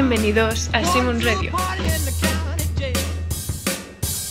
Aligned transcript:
Bienvenidos 0.00 0.70
a 0.74 0.84
Simon 0.84 1.20
Radio, 1.20 1.50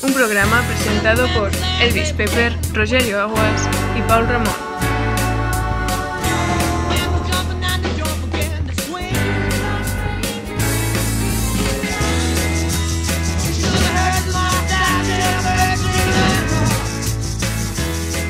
un 0.01 0.13
programa 0.13 0.61
presentado 0.61 1.27
por 1.33 1.51
Elvis 1.81 2.13
Pepper, 2.13 2.57
Rogelio 2.73 3.19
Aguas 3.19 3.69
y 3.97 4.01
Paul 4.03 4.27
Ramón. 4.29 4.53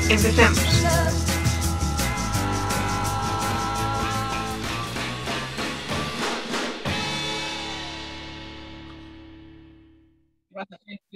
Empecemos. 0.08 0.67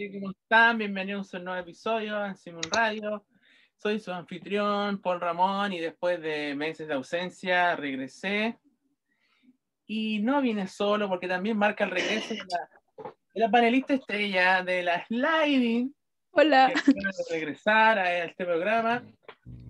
Gente? 0.03 0.21
¿Cómo 0.21 0.33
están? 0.33 0.79
Bienvenidos 0.79 1.33
a 1.33 1.39
un 1.39 1.45
nuevo 1.45 1.61
episodio 1.61 2.25
en 2.25 2.37
Simon 2.37 2.63
Radio. 2.71 3.25
Soy 3.77 4.01
su 4.01 4.11
anfitrión, 4.11 5.01
Paul 5.01 5.21
Ramón, 5.21 5.73
y 5.73 5.81
después 5.81 6.21
de 6.21 6.55
meses 6.55 6.89
de 6.89 6.95
ausencia 6.95 7.77
regresé. 7.77 8.59
Y 9.87 10.21
no 10.21 10.41
vine 10.41 10.67
solo 10.67 11.09
porque 11.09 11.29
también 11.29 11.57
marca 11.57 11.85
el 11.85 11.91
regreso 11.91 12.35
de 12.35 12.41
la, 12.41 13.13
de 13.35 13.41
la 13.41 13.51
panelista 13.51 13.95
estrella 13.95 14.63
de 14.63 14.83
la 14.83 15.05
Sliding, 15.07 15.95
Hola. 16.31 16.73
que 16.75 16.93
de 16.93 17.39
regresar 17.39 17.99
a 17.99 18.25
este 18.25 18.45
programa. 18.45 19.05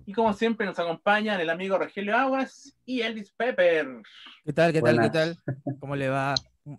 Y 0.05 0.13
como 0.13 0.33
siempre 0.33 0.65
nos 0.65 0.79
acompañan 0.79 1.39
el 1.39 1.49
amigo 1.49 1.77
Rogelio 1.77 2.17
Aguas 2.17 2.75
y 2.85 3.01
Elvis 3.01 3.31
Pepper. 3.31 4.01
¿Qué 4.43 4.53
tal? 4.53 4.73
¿Qué 4.73 4.81
tal? 4.81 4.99
¿Qué 4.99 5.09
tal? 5.09 5.37
¿Cómo 5.79 5.95
le 5.95 6.09
va? 6.09 6.35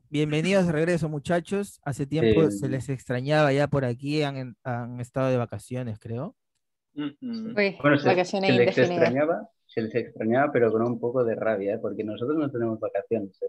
Bienvenidos 0.09 0.67
de 0.67 0.73
regreso, 0.73 1.09
muchachos. 1.11 1.81
Hace 1.85 2.07
tiempo 2.07 2.51
Sí. 2.51 2.59
se 2.59 2.69
les 2.69 2.89
extrañaba 2.89 3.53
ya 3.53 3.69
por 3.69 3.85
aquí, 3.85 4.23
han, 4.23 4.57
han 4.65 5.01
estado 5.01 5.29
de 5.31 5.37
vacaciones, 5.37 5.99
creo. 5.99 6.35
Bueno, 6.95 7.99
se, 7.99 8.09
vacaciones 8.09 8.51
se 8.51 8.57
les 8.65 8.79
extrañaba, 8.79 9.49
se 9.67 9.83
les 9.83 9.95
extrañaba, 9.95 10.51
pero 10.53 10.73
con 10.73 10.83
un 10.83 10.99
poco 10.99 11.23
de 11.25 11.35
rabia, 11.35 11.75
¿eh? 11.75 11.79
porque 11.79 12.03
nosotros 12.03 12.39
no 12.39 12.51
tenemos 12.51 12.81
vacaciones. 12.81 13.37
¿eh? 13.43 13.47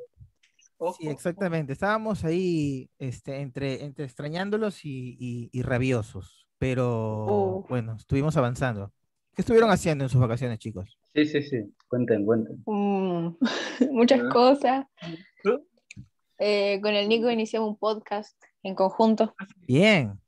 Ojo, 0.78 0.98
Sí, 1.00 1.08
exactamente. 1.08 1.72
Estábamos 1.72 2.26
ahí 2.26 2.90
este, 3.00 3.40
entre, 3.40 3.86
entre 3.86 4.04
extrañándolos 4.04 4.84
y, 4.84 5.16
y- 5.18 5.50
y 5.54 5.62
rabiosos, 5.62 6.48
pero 6.58 7.26
Uh. 7.64 7.66
bueno, 7.70 7.96
estuvimos 7.96 8.36
avanzando. 8.36 8.92
¿Qué 9.36 9.42
estuvieron 9.42 9.70
haciendo 9.70 10.04
en 10.04 10.10
sus 10.10 10.20
vacaciones, 10.20 10.60
chicos? 10.60 10.98
Sí, 11.14 11.26
sí, 11.28 11.42
sí. 11.44 11.74
Cuenten, 11.88 12.26
cuenten. 12.26 12.62
Mm, 12.66 13.38
muchas 13.92 14.20
Ah. 14.22 14.30
cosas. 14.34 14.86
Eh, 16.38 16.80
con 16.82 16.94
el 16.94 17.08
Nico 17.08 17.30
iniciamos 17.30 17.70
un 17.70 17.78
podcast 17.78 18.36
en 18.64 18.76
conjunto. 18.76 19.34
Bien. 19.68 20.20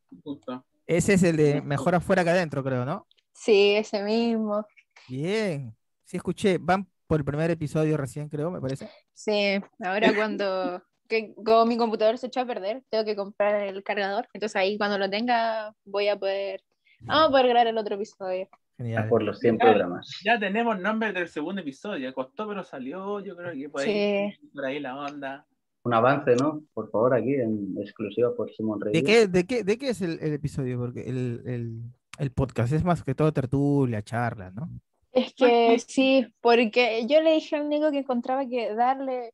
Ese 0.85 1.13
es 1.13 1.23
el 1.23 1.37
de 1.37 1.61
mejor 1.61 1.95
afuera 1.95 2.23
que 2.23 2.29
adentro, 2.29 2.63
creo, 2.63 2.85
¿no? 2.85 3.07
Sí, 3.33 3.75
ese 3.75 4.01
mismo. 4.03 4.65
Bien. 5.09 5.75
Sí, 6.05 6.17
escuché. 6.17 6.57
Van 6.59 6.87
por 7.07 7.19
el 7.19 7.25
primer 7.25 7.51
episodio 7.51 7.97
recién, 7.97 8.29
creo, 8.29 8.49
me 8.51 8.61
parece. 8.61 8.89
Sí, 9.13 9.59
ahora 9.83 10.13
cuando 10.15 10.81
que, 11.09 11.33
como 11.35 11.65
mi 11.65 11.77
computador 11.77 12.17
se 12.17 12.27
echó 12.27 12.41
a 12.41 12.45
perder, 12.45 12.83
tengo 12.89 13.03
que 13.05 13.15
comprar 13.15 13.55
el 13.63 13.83
cargador. 13.83 14.27
Entonces 14.33 14.55
ahí 14.55 14.77
cuando 14.77 14.97
lo 14.97 15.09
tenga 15.09 15.73
voy 15.85 16.07
a 16.07 16.17
poder, 16.17 16.63
vamos 17.01 17.27
a 17.27 17.31
poder 17.31 17.47
grabar 17.47 17.67
el 17.67 17.77
otro 17.77 17.95
episodio. 17.95 18.47
Genial. 18.77 19.09
por 19.09 19.23
los 19.23 19.39
100 19.39 19.57
Claro. 19.57 19.73
programas. 19.73 20.07
Ya 20.23 20.37
tenemos 20.39 20.79
nombre 20.79 21.11
del 21.11 21.27
segundo 21.27 21.61
episodio. 21.61 22.13
Costó, 22.13 22.47
pero 22.47 22.63
salió. 22.63 23.19
Yo 23.21 23.35
creo 23.35 23.51
que 23.53 23.69
por 23.69 23.81
ahí, 23.81 24.31
Sí. 24.37 24.49
por 24.53 24.65
ahí 24.65 24.79
la 24.79 24.95
onda. 24.95 25.47
Un 25.87 25.93
avance, 25.93 26.35
¿no? 26.35 26.63
Por 26.73 26.91
favor, 26.91 27.13
aquí 27.13 27.33
en 27.35 27.75
exclusiva 27.79 28.35
por 28.35 28.51
Simon 28.53 28.81
Radio. 28.81 28.93
¿De 28.99 29.03
qué, 29.05 29.27
de 29.27 29.45
qué, 29.45 29.63
de 29.63 29.77
qué 29.77 29.89
es 29.89 30.01
el, 30.01 30.19
el 30.21 30.33
episodio? 30.33 30.77
Porque 30.77 31.01
el, 31.01 31.41
el- 31.45 31.81
el 32.19 32.31
podcast 32.31 32.73
es 32.73 32.83
más 32.83 33.03
que 33.03 33.13
todo 33.15 33.31
tertulia, 33.31 34.01
charla, 34.01 34.49
¿no? 34.51 34.69
Es 35.11 35.33
que 35.35 35.77
sí, 35.79 36.27
porque 36.41 37.05
yo 37.07 37.21
le 37.21 37.33
dije 37.35 37.55
al 37.55 37.69
Nico 37.69 37.91
que 37.91 37.99
encontraba 37.99 38.45
que 38.47 38.73
darle 38.73 39.33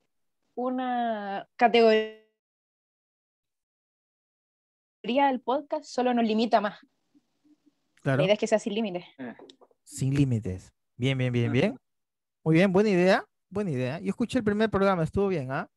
una 0.55 1.47
categoría 1.55 2.19
al 5.19 5.39
podcast 5.41 5.85
solo 5.85 6.13
nos 6.13 6.25
limita 6.25 6.61
más. 6.61 6.79
Claro, 8.01 8.17
La 8.17 8.23
idea 8.25 8.33
es 8.33 8.39
que 8.39 8.47
sea 8.47 8.59
sin 8.59 8.75
límites. 8.75 9.05
Eh, 9.17 9.33
sin 9.83 10.13
límites. 10.13 10.73
Bien, 10.97 11.17
bien, 11.17 11.31
bien, 11.33 11.45
Ajá. 11.45 11.53
bien. 11.53 11.77
Muy 12.43 12.55
bien, 12.55 12.71
buena 12.73 12.89
idea, 12.89 13.25
buena 13.49 13.71
idea. 13.71 13.99
Yo 13.99 14.09
escuché 14.09 14.37
el 14.39 14.43
primer 14.43 14.69
programa, 14.69 15.03
estuvo 15.03 15.29
bien, 15.29 15.51
¿ah? 15.51 15.69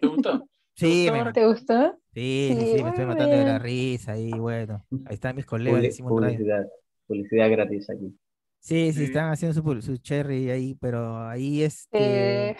¿Te 0.00 0.06
gustó? 0.06 0.48
Sí, 0.76 1.08
gustó, 1.08 1.24
me- 1.24 1.32
¿Te 1.32 1.46
gustó? 1.46 1.98
sí, 2.14 2.48
sí, 2.52 2.60
Sí, 2.66 2.72
sí, 2.78 2.82
me 2.82 2.88
estoy 2.90 3.06
matando 3.06 3.36
de 3.36 3.44
la 3.44 3.58
risa 3.58 4.18
y 4.18 4.30
bueno, 4.32 4.84
ahí 5.06 5.14
están 5.14 5.36
mis 5.36 5.46
colegas 5.46 5.80
de 5.82 5.88
Publi- 5.88 5.92
Simon 5.92 6.22
Radio. 6.22 6.36
publicidad. 6.36 6.66
Publicidad 7.06 7.50
gratis 7.50 7.90
aquí. 7.90 8.18
Sí, 8.60 8.92
sí, 8.92 8.98
Sí. 9.00 9.04
están 9.04 9.30
haciendo 9.30 9.60
su, 9.60 9.82
su 9.82 9.96
cherry 9.98 10.50
ahí, 10.50 10.74
pero 10.74 11.18
ahí 11.28 11.62
este... 11.62 12.50
Eh, 12.50 12.56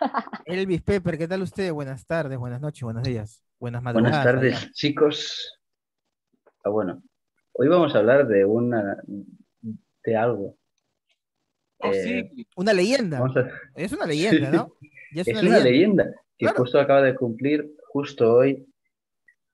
Elvis 0.46 0.82
Pepper, 0.82 1.16
¿qué 1.18 1.28
tal 1.28 1.42
usted? 1.42 1.72
Buenas 1.72 2.06
tardes, 2.06 2.38
buenas 2.38 2.60
noches, 2.60 2.82
buenos 2.82 3.02
días, 3.04 3.44
buenas 3.60 3.82
Buenas 3.82 4.02
madrugadas. 4.12 4.24
tardes, 4.24 4.56
allá. 4.56 4.70
chicos. 4.72 5.60
Ah, 6.64 6.70
bueno. 6.70 7.02
Hoy 7.52 7.68
vamos 7.68 7.94
a 7.94 7.98
hablar 7.98 8.26
de 8.26 8.44
una. 8.44 8.96
de 10.04 10.16
algo. 10.16 10.56
Oh, 11.78 11.92
Eh, 11.92 12.30
sí. 12.34 12.46
Una 12.56 12.72
leyenda, 12.72 13.18
a- 13.18 13.50
es 13.76 13.92
una 13.92 14.06
leyenda, 14.06 14.50
Sí. 14.50 14.56
¿no? 14.56 14.72
Ya 15.14 15.22
es 15.22 15.28
Es 15.28 15.38
una 15.42 15.48
una 15.50 15.58
leyenda. 15.60 16.10
Que 16.38 16.46
Claro. 16.46 16.58
justo 16.58 16.80
acaba 16.80 17.02
de 17.02 17.14
cumplir, 17.14 17.70
justo 17.92 18.34
hoy, 18.34 18.66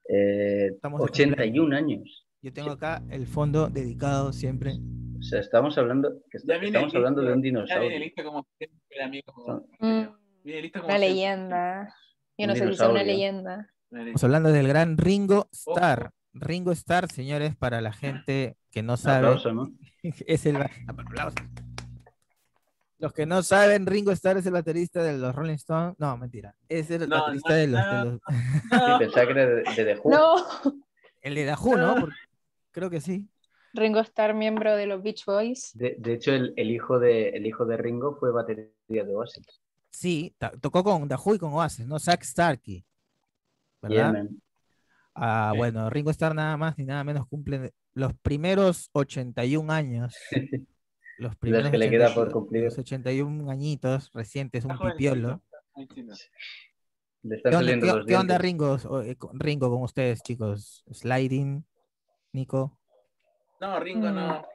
eh, 0.08 0.70
Estamos 0.74 1.00
de 1.00 1.04
81 1.04 1.76
años. 1.76 2.26
Yo 2.42 2.52
tengo 2.52 2.70
acá 2.70 3.02
el 3.10 3.26
fondo 3.26 3.68
dedicado 3.68 4.32
siempre. 4.32 4.72
O 5.18 5.22
sea, 5.22 5.40
estamos 5.40 5.76
hablando, 5.76 6.10
que 6.30 6.38
estamos 6.38 6.94
hablando 6.94 7.20
de 7.22 7.32
un 7.34 7.42
listo, 7.42 7.64
Ya 7.66 7.78
viene 7.78 7.96
dinosaurio. 7.96 7.98
lista 7.98 8.24
como 8.24 8.46
siempre, 8.56 9.02
amigo. 9.02 9.66
mm, 9.80 10.02
Viene 10.44 10.62
lista 10.62 10.80
como 10.80 10.88
una 10.90 10.98
siempre. 10.98 11.14
leyenda. 11.14 11.94
Yo 12.38 12.46
no 12.46 12.54
sé 12.54 12.58
si 12.60 12.70
es 12.70 12.80
una 12.80 12.88
dinosaurio. 12.88 13.04
leyenda. 13.04 13.70
Estamos 13.92 14.24
hablando 14.24 14.52
del 14.52 14.68
gran 14.68 14.96
Ringo 14.96 15.48
Starr. 15.52 16.10
Ringo 16.32 16.72
Starr, 16.72 17.08
señores, 17.12 17.54
para 17.56 17.80
la 17.82 17.92
gente 17.92 18.56
que 18.70 18.82
no 18.82 18.96
sabe, 18.96 19.26
aplauso, 19.26 19.52
¿no? 19.52 19.68
es 20.26 20.46
el... 20.46 20.54
ba- 20.54 20.70
aplausos. 20.88 21.34
Los 23.00 23.12
que 23.12 23.26
no 23.26 23.42
saben, 23.42 23.86
Ringo 23.86 24.12
Starr 24.12 24.36
es 24.38 24.46
el 24.46 24.52
baterista 24.52 25.02
de 25.02 25.16
los 25.18 25.34
Rolling 25.34 25.54
Stones. 25.54 25.96
No, 25.98 26.16
mentira. 26.16 26.54
Es 26.68 26.90
el 26.90 27.08
No, 27.08 27.18
baterista 27.20 27.48
no, 27.48 27.54
de 27.56 27.66
los, 27.66 27.84
de 27.84 27.92
no. 27.92 28.04
los- 28.04 28.20
Sí, 28.28 28.68
No, 28.70 28.98
pensaba 28.98 29.26
que 29.26 29.32
era 29.32 29.46
de, 29.46 29.54
de 29.62 29.84
The 29.94 30.00
Who. 30.02 30.10
No, 30.10 30.36
El 31.22 31.34
de 31.34 31.44
Dahu, 31.46 31.76
¿no? 31.76 31.94
Porque- 32.00 32.14
creo 32.72 32.90
que 32.90 33.00
sí. 33.00 33.26
Ringo 33.72 34.00
Starr, 34.00 34.34
miembro 34.34 34.74
de 34.76 34.86
los 34.86 35.02
Beach 35.02 35.24
Boys. 35.24 35.70
De, 35.74 35.96
de 35.98 36.14
hecho, 36.14 36.32
el, 36.32 36.52
el 36.56 36.70
hijo 36.70 36.98
de, 36.98 37.30
el 37.30 37.46
hijo 37.46 37.64
de 37.64 37.76
Ringo 37.76 38.16
fue 38.18 38.32
batería 38.32 38.66
de 38.88 39.14
Oasis. 39.14 39.46
Sí, 39.90 40.34
tocó 40.60 40.84
con 40.84 41.08
Dahu 41.08 41.34
y 41.34 41.38
con 41.38 41.52
Oasis, 41.52 41.86
¿no? 41.86 41.98
Zack 41.98 42.22
Starkey. 42.22 42.84
¿Verdad? 43.82 44.12
Yeah. 44.12 44.26
Ah, 45.14 45.50
Sí. 45.52 45.58
bueno, 45.58 45.88
Ringo 45.90 46.10
Starr 46.10 46.34
nada 46.34 46.56
más 46.56 46.76
ni 46.78 46.84
nada 46.84 47.02
menos 47.04 47.26
cumple 47.26 47.72
los 47.94 48.12
primeros 48.14 48.90
81 48.92 49.70
años. 49.72 50.14
Los 51.20 51.36
primeros 51.36 51.70
que 51.70 51.76
le 51.78 51.90
queda 51.90 52.06
80 52.06 52.14
por 52.14 52.32
cumplir. 52.32 52.64
Los 52.64 52.78
81 52.78 53.50
añitos 53.50 54.10
recientes, 54.12 54.64
un 54.64 54.78
pipiolo. 54.78 55.42
Le 57.22 57.36
¿Qué 57.42 57.48
onda, 57.48 57.52
saliendo 57.52 57.86
qué- 57.86 57.92
los 57.92 58.06
qué 58.06 58.16
onda, 58.16 58.38
dientes. 58.38 58.78
Ringo, 58.80 59.02
eh, 59.02 59.16
con- 59.16 59.38
Ringo 59.38 59.70
con 59.70 59.82
ustedes, 59.82 60.22
chicos? 60.22 60.82
Sliding, 60.90 61.66
Nico. 62.32 62.78
No, 63.60 63.78
Ringo 63.78 64.08
Mm. 64.08 64.14
no. 64.14 64.46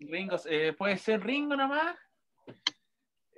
Ringo, 0.00 0.36
eh, 0.48 0.72
puede 0.72 0.96
ser 0.96 1.22
Ringo 1.22 1.54
nomás. 1.56 1.96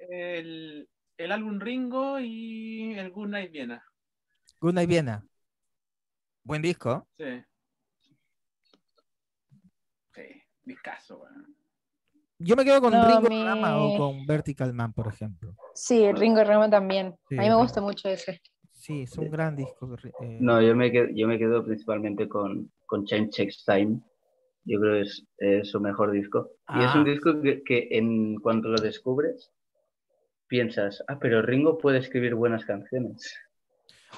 El, 0.09 0.89
el 1.17 1.33
álbum 1.33 1.59
Ringo 1.59 2.21
y 2.21 2.95
el 2.97 3.11
Good 3.11 3.29
Night 3.29 3.51
Viena. 3.51 3.85
Good 4.61 4.75
Night 4.75 4.89
Viena. 4.89 5.27
Buen 6.45 6.63
disco. 6.63 7.09
Sí. 7.19 7.43
Sí, 10.15 10.43
discaso, 10.63 11.19
weón. 11.19 11.57
Yo 12.43 12.57
me 12.57 12.65
quedo 12.65 12.81
con 12.81 12.93
No, 12.93 13.07
Ringo 13.07 13.29
mi- 13.29 13.45
Rama 13.45 13.77
o 13.79 13.97
con 13.99 14.27
Vertical 14.27 14.73
Man, 14.73 14.93
por 14.95 15.07
ejemplo. 15.09 15.55
Sí, 15.75 16.11
Ringo 16.13 16.43
Rama 16.43 16.71
también. 16.71 17.15
Sí, 17.29 17.37
A 17.37 17.43
mí 17.43 17.49
me 17.49 17.55
gusta 17.55 17.81
mucho 17.81 18.09
ese. 18.09 18.41
Sí, 18.73 19.03
es 19.03 19.17
un 19.19 19.31
gran 19.31 19.55
disco. 19.57 19.95
eh, 20.23 20.39
No, 20.41 20.61
yo 20.63 20.75
me 20.75 20.91
quedo, 20.91 21.09
yo 21.15 21.29
me 21.29 21.39
quedo 21.39 21.63
principalmente 21.65 22.29
con, 22.29 22.73
con 22.87 23.05
Change 23.05 23.31
Takes 23.37 23.57
Time. 23.67 24.01
Yo 24.65 24.81
creo 24.81 24.95
que 24.95 25.01
es, 25.03 25.27
es 25.39 25.71
su 25.71 25.81
mejor 25.81 26.13
disco. 26.13 26.51
Y 26.69 26.83
es 26.83 26.91
Ah. 26.95 26.99
un 26.99 27.05
disco 27.05 27.41
que, 27.43 27.63
que 27.63 27.89
en 27.91 28.37
cuanto 28.41 28.69
lo 28.69 28.81
descubres, 28.81 29.51
piensas, 30.49 31.03
ah, 31.09 31.19
pero 31.21 31.43
Ringo 31.43 31.79
puede 31.79 31.99
escribir 31.99 32.35
buenas 32.35 32.65
canciones. 32.65 33.35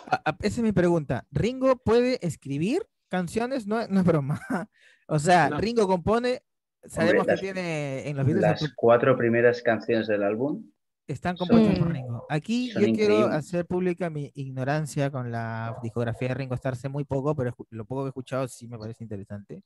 a- 0.07 0.23
a- 0.31 0.37
esa 0.41 0.61
es 0.61 0.63
mi 0.63 0.73
pregunta. 0.73 1.27
¿Ringo 1.31 1.77
puede 1.77 2.25
escribir 2.27 2.87
canciones? 3.09 3.67
No, 3.67 3.87
no 3.89 4.01
es 4.01 4.07
broma. 4.07 4.41
O 5.09 5.19
sea, 5.19 5.51
No. 5.51 5.59
Ringo 5.59 5.87
compone, 5.87 6.41
sabemos 6.87 7.27
las- 7.27 7.41
que 7.41 7.47
tiene 7.47 8.09
en 8.09 8.17
los 8.17 8.27
videos 8.27 8.43
de 8.43 8.49
Las 8.51 8.73
cuatro 8.77 9.17
primeras 9.17 9.63
canciones 9.63 10.07
del 10.07 10.23
álbum 10.23 10.71
Están 11.07 11.37
compuestos 11.37 11.79
por. 11.79 11.93
Ringo. 11.93 12.27
Aquí 12.31 12.71
yo 12.73 12.81
quiero 12.93 13.27
hacer 13.27 13.67
pública 13.67 14.09
mi 14.11 14.31
ignorancia 14.35 15.11
con 15.11 15.31
la 15.33 15.77
discografía 15.83 16.29
de 16.29 16.35
Ringo 16.35 16.55
Starr. 16.55 16.77
Sé 16.77 16.89
muy 16.89 17.05
poco, 17.05 17.35
pero 17.35 17.55
lo 17.71 17.85
poco 17.85 18.03
que 18.03 18.07
he 18.07 18.09
escuchado 18.11 18.47
sí 18.49 18.67
me 18.69 18.79
parece 18.79 19.03
interesante. 19.05 19.63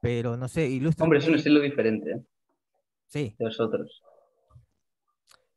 Pero 0.00 0.36
no 0.36 0.48
sé, 0.48 0.66
ilustra. 0.68 1.04
Hombre, 1.04 1.18
es 1.20 1.28
un 1.28 1.34
estilo 1.36 1.60
diferente 1.60 2.10
¿eh? 2.12 2.22
Sí, 3.06 3.36
de 3.38 3.44
los 3.44 3.60
otros. 3.60 4.02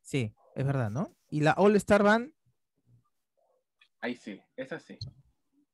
sí, 0.02 0.34
es 0.56 0.66
verdad, 0.66 0.92
¿no? 0.92 1.16
Y 1.30 1.42
la 1.42 1.54
All 1.54 1.76
Star 1.78 2.04
Band, 2.04 2.32
Ahí 4.02 4.16
sí, 4.16 4.40
es 4.56 4.72
así. 4.72 5.00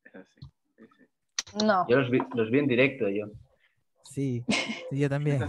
Es 0.06 0.16
así. 0.16 0.40
sí, 0.78 0.86
sí. 0.98 1.66
No. 1.66 1.86
Yo 1.90 1.98
los 2.00 2.10
vi, 2.10 2.20
los 2.34 2.50
vi 2.50 2.60
en 2.60 2.68
directo, 2.68 3.10
yo. 3.10 3.26
Sí, 4.12 4.44
sí, 4.90 5.00
yo 5.00 5.10
también. 5.10 5.40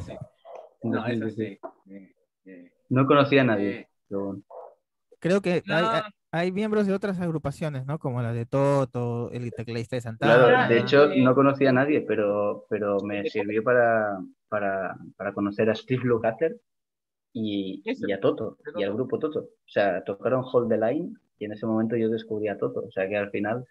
No, 0.82 1.06
es 1.06 1.20
2016. 1.20 1.60
así. 1.62 1.74
Sí, 1.86 2.14
sí, 2.44 2.70
No 2.88 3.06
conocía 3.06 3.42
a 3.42 3.44
nadie. 3.44 3.88
pero 4.08 4.24
bueno. 4.26 4.42
Creo 5.20 5.40
que 5.40 5.62
No, 5.66 5.76
hay, 5.76 6.02
hay- 6.32 6.52
miembros 6.52 6.86
de 6.86 6.94
otras 6.94 7.20
agrupaciones, 7.20 7.86
¿no? 7.86 7.98
Como 7.98 8.20
la 8.22 8.32
de 8.32 8.44
Toto, 8.46 9.30
el 9.30 9.52
tecladista 9.52 9.94
de 9.96 10.02
Claro, 10.02 10.46
Santana. 10.46 10.68
de 10.68 10.78
hecho 10.80 11.08
no 11.16 11.34
conocía 11.34 11.70
a 11.70 11.72
nadie, 11.74 12.00
pero, 12.00 12.66
pero 12.68 12.98
me 13.00 13.24
sirvió 13.30 13.62
para, 13.62 14.18
para, 14.48 14.96
para 15.16 15.32
conocer 15.32 15.70
a 15.70 15.74
Steve 15.76 16.02
Lukather 16.04 16.56
y, 17.32 17.82
y 17.84 18.12
a 18.12 18.20
Toto, 18.20 18.58
y 18.76 18.82
al 18.82 18.94
grupo 18.94 19.18
Toto. 19.18 19.38
O 19.40 19.48
sea, 19.68 20.02
tocaron 20.02 20.44
Hold 20.52 20.68
the 20.70 20.78
Line 20.78 21.14
y 21.38 21.44
en 21.44 21.52
ese 21.52 21.66
momento 21.66 21.96
yo 21.96 22.08
descubrí 22.10 22.48
a 22.48 22.58
Toto. 22.58 22.80
O 22.80 22.90
sea 22.90 23.08
que 23.08 23.16
al 23.16 23.30
final, 23.30 23.64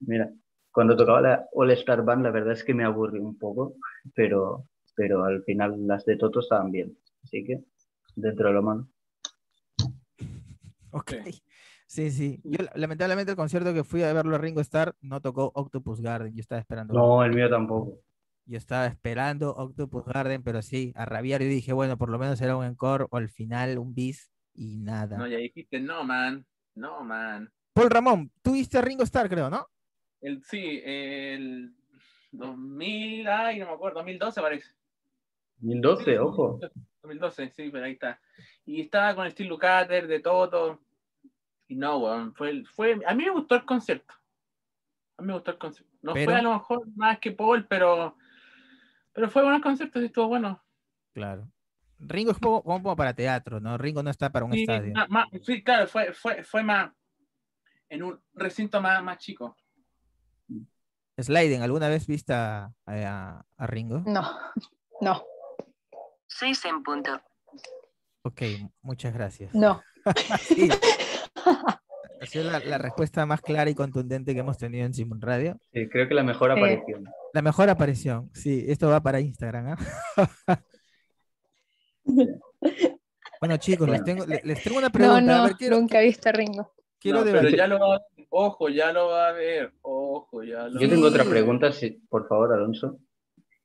mira, 0.00 0.30
cuando 0.72 0.94
tocaba 0.96 1.20
la 1.22 1.46
All 1.54 1.70
Star 1.72 2.04
Band, 2.04 2.24
la 2.24 2.30
verdad 2.30 2.52
es 2.52 2.62
que 2.62 2.74
me 2.74 2.84
aburrí 2.84 3.18
un 3.20 3.38
poco, 3.38 3.74
pero, 4.14 4.68
pero 4.94 5.24
al 5.24 5.42
final 5.44 5.86
las 5.86 6.04
de 6.04 6.16
Toto 6.16 6.40
estaban 6.40 6.70
bien. 6.70 6.96
Así 7.22 7.44
que, 7.44 7.64
dentro 8.16 8.48
de 8.48 8.54
lo 8.54 8.62
malo. 8.62 8.88
Ok. 10.90 11.12
Sí, 11.86 12.10
sí. 12.10 12.40
Yo, 12.44 12.62
la- 12.64 12.72
lamentablemente 12.76 13.32
el 13.32 13.36
concierto 13.36 13.74
que 13.74 13.84
fui 13.84 14.02
a 14.02 14.12
verlo 14.12 14.36
a 14.36 14.38
Ringo 14.38 14.60
Starr 14.60 14.94
no 15.00 15.20
tocó 15.20 15.50
Octopus 15.54 16.00
Garden. 16.00 16.34
Yo 16.34 16.40
estaba 16.40 16.60
esperando. 16.60 16.94
No, 16.94 17.24
el 17.24 17.34
mío 17.34 17.48
tampoco. 17.50 18.00
Yo 18.46 18.56
estaba 18.58 18.86
esperando 18.86 19.54
Octopus 19.54 20.04
Garden, 20.06 20.42
pero 20.42 20.62
sí, 20.62 20.92
a 20.96 21.04
rabiar. 21.04 21.42
Yo 21.42 21.48
dije, 21.48 21.72
bueno, 21.72 21.98
por 21.98 22.10
lo 22.10 22.18
menos 22.18 22.38
será 22.38 22.56
un 22.56 22.64
encore 22.64 23.06
o 23.10 23.16
al 23.16 23.28
final 23.28 23.78
un 23.78 23.94
bis 23.94 24.32
y 24.54 24.78
nada. 24.78 25.16
No, 25.18 25.26
ya 25.26 25.38
dijiste, 25.38 25.80
no, 25.80 26.04
man. 26.04 26.44
No, 26.74 27.04
man. 27.04 27.52
Paul 27.72 27.90
Ramón, 27.90 28.32
tú 28.42 28.52
viste 28.52 28.78
a 28.78 28.82
Ringo 28.82 29.04
Starr, 29.04 29.28
creo, 29.28 29.50
¿no? 29.50 29.66
El, 30.20 30.42
sí, 30.42 30.80
el 30.84 31.74
2000, 32.32 33.28
ay, 33.28 33.58
no 33.58 33.66
me 33.66 33.72
acuerdo, 33.72 33.98
2012 34.00 34.40
parece. 34.40 34.70
2012, 35.58 36.04
Sí, 36.04 36.10
sí, 36.12 36.16
ojo. 36.16 36.58
2012, 37.02 37.50
sí, 37.50 37.70
pero 37.70 37.84
ahí 37.84 37.92
está. 37.92 38.20
Y 38.64 38.80
estaba 38.82 39.14
con 39.14 39.26
el 39.26 39.32
Steve 39.32 39.48
Lukather, 39.48 40.06
de 40.06 40.20
Toto. 40.20 40.80
Y 41.68 41.76
no, 41.76 41.98
weón, 41.98 42.34
fue, 42.34 42.64
fue, 42.64 43.00
a 43.06 43.14
mí 43.14 43.24
me 43.24 43.30
gustó 43.30 43.54
el 43.56 43.64
concierto. 43.64 44.14
A 45.16 45.22
mí 45.22 45.28
me 45.28 45.34
gustó 45.34 45.50
el 45.52 45.58
concierto. 45.58 45.94
No 46.02 46.14
Pero- 46.14 46.24
fue 46.24 46.34
a 46.34 46.42
lo 46.42 46.52
mejor 46.54 46.88
más 46.96 47.18
que 47.18 47.32
Paul, 47.32 47.66
pero, 47.68 48.16
pero 49.12 49.28
fue 49.30 49.42
buen 49.44 49.60
concierto 49.60 50.00
y 50.00 50.06
estuvo 50.06 50.28
bueno. 50.28 50.62
Claro. 51.12 51.50
Ringo 51.98 52.30
es 52.32 52.38
como, 52.38 52.62
como 52.62 52.96
para 52.96 53.12
teatro, 53.14 53.60
¿no? 53.60 53.76
Ringo 53.76 54.02
no 54.02 54.08
está 54.10 54.32
para 54.32 54.46
un 54.46 54.52
Sí, 54.52 54.62
estadio. 54.62 54.94
sí, 55.42 55.62
claro, 55.62 55.86
fue, 55.86 56.12
fue, 56.14 56.42
fue 56.42 56.62
más 56.62 56.90
en 57.90 58.02
un 58.02 58.18
recinto 58.32 58.80
más, 58.80 59.02
más 59.02 59.18
chico. 59.18 59.54
Sliden, 61.24 61.62
¿alguna 61.62 61.88
vez 61.88 62.06
viste 62.06 62.32
a, 62.32 62.72
a- 62.86 63.44
a 63.56 63.66
Ringo? 63.66 64.02
No. 64.06 64.22
No. 65.00 65.24
6 66.28 66.64
en 66.66 66.82
punto. 66.82 67.20
Ok, 68.22 68.42
muchas 68.82 69.12
gracias. 69.14 69.54
No. 69.54 69.82
Sí, 70.40 70.68
ha 72.22 72.26
sido 72.26 72.50
la, 72.50 72.58
la 72.60 72.78
respuesta 72.78 73.24
más 73.26 73.40
clara 73.42 73.68
y 73.70 73.74
contundente 73.74 74.32
que 74.34 74.40
hemos 74.40 74.56
tenido 74.58 74.86
en 74.86 74.94
Simon 74.94 75.20
Radio. 75.20 75.58
Sí, 75.72 75.88
creo 75.88 76.08
que 76.08 76.14
la 76.14 76.22
mejor 76.22 76.50
aparición. 76.52 77.04
La 77.34 77.42
mejor 77.42 77.68
aparición. 77.70 78.30
Sí, 78.34 78.64
esto 78.68 78.88
va 78.88 79.00
para 79.02 79.20
Instagram. 79.20 79.76
¿ah? 79.76 80.58
bueno, 83.40 83.56
chicos, 83.58 83.88
les 83.88 84.02
tengo, 84.04 84.26
le- 84.26 84.40
les 84.44 84.62
tengo 84.62 84.78
una 84.78 84.88
No, 84.88 84.92
pregunta. 84.92 85.18
A 85.18 85.38
no, 85.38 85.44
ver, 85.44 85.56
quiero, 85.56 85.76
nunca 85.78 86.00
he 86.00 86.04
visto 86.06 86.28
a 86.28 86.32
Ringo. 86.32 86.72
quiero 86.98 87.18
No, 87.24 87.24
pero 87.32 87.48
ya 87.48 87.66
lo 87.66 87.78
va 87.78 87.96
a 87.96 87.98
ver. 88.16 88.19
Ojo, 88.30 88.68
ya 88.68 88.92
lo 88.92 89.08
va 89.08 89.28
a 89.28 89.32
ver. 89.32 89.74
Ojo, 89.82 90.42
ya 90.42 90.68
lo 90.68 90.80
Yo 90.80 90.88
tengo 90.88 91.08
otra 91.08 91.24
pregunta, 91.24 91.72
si, 91.72 91.90
por 91.90 92.28
favor, 92.28 92.52
Alonso. 92.52 92.98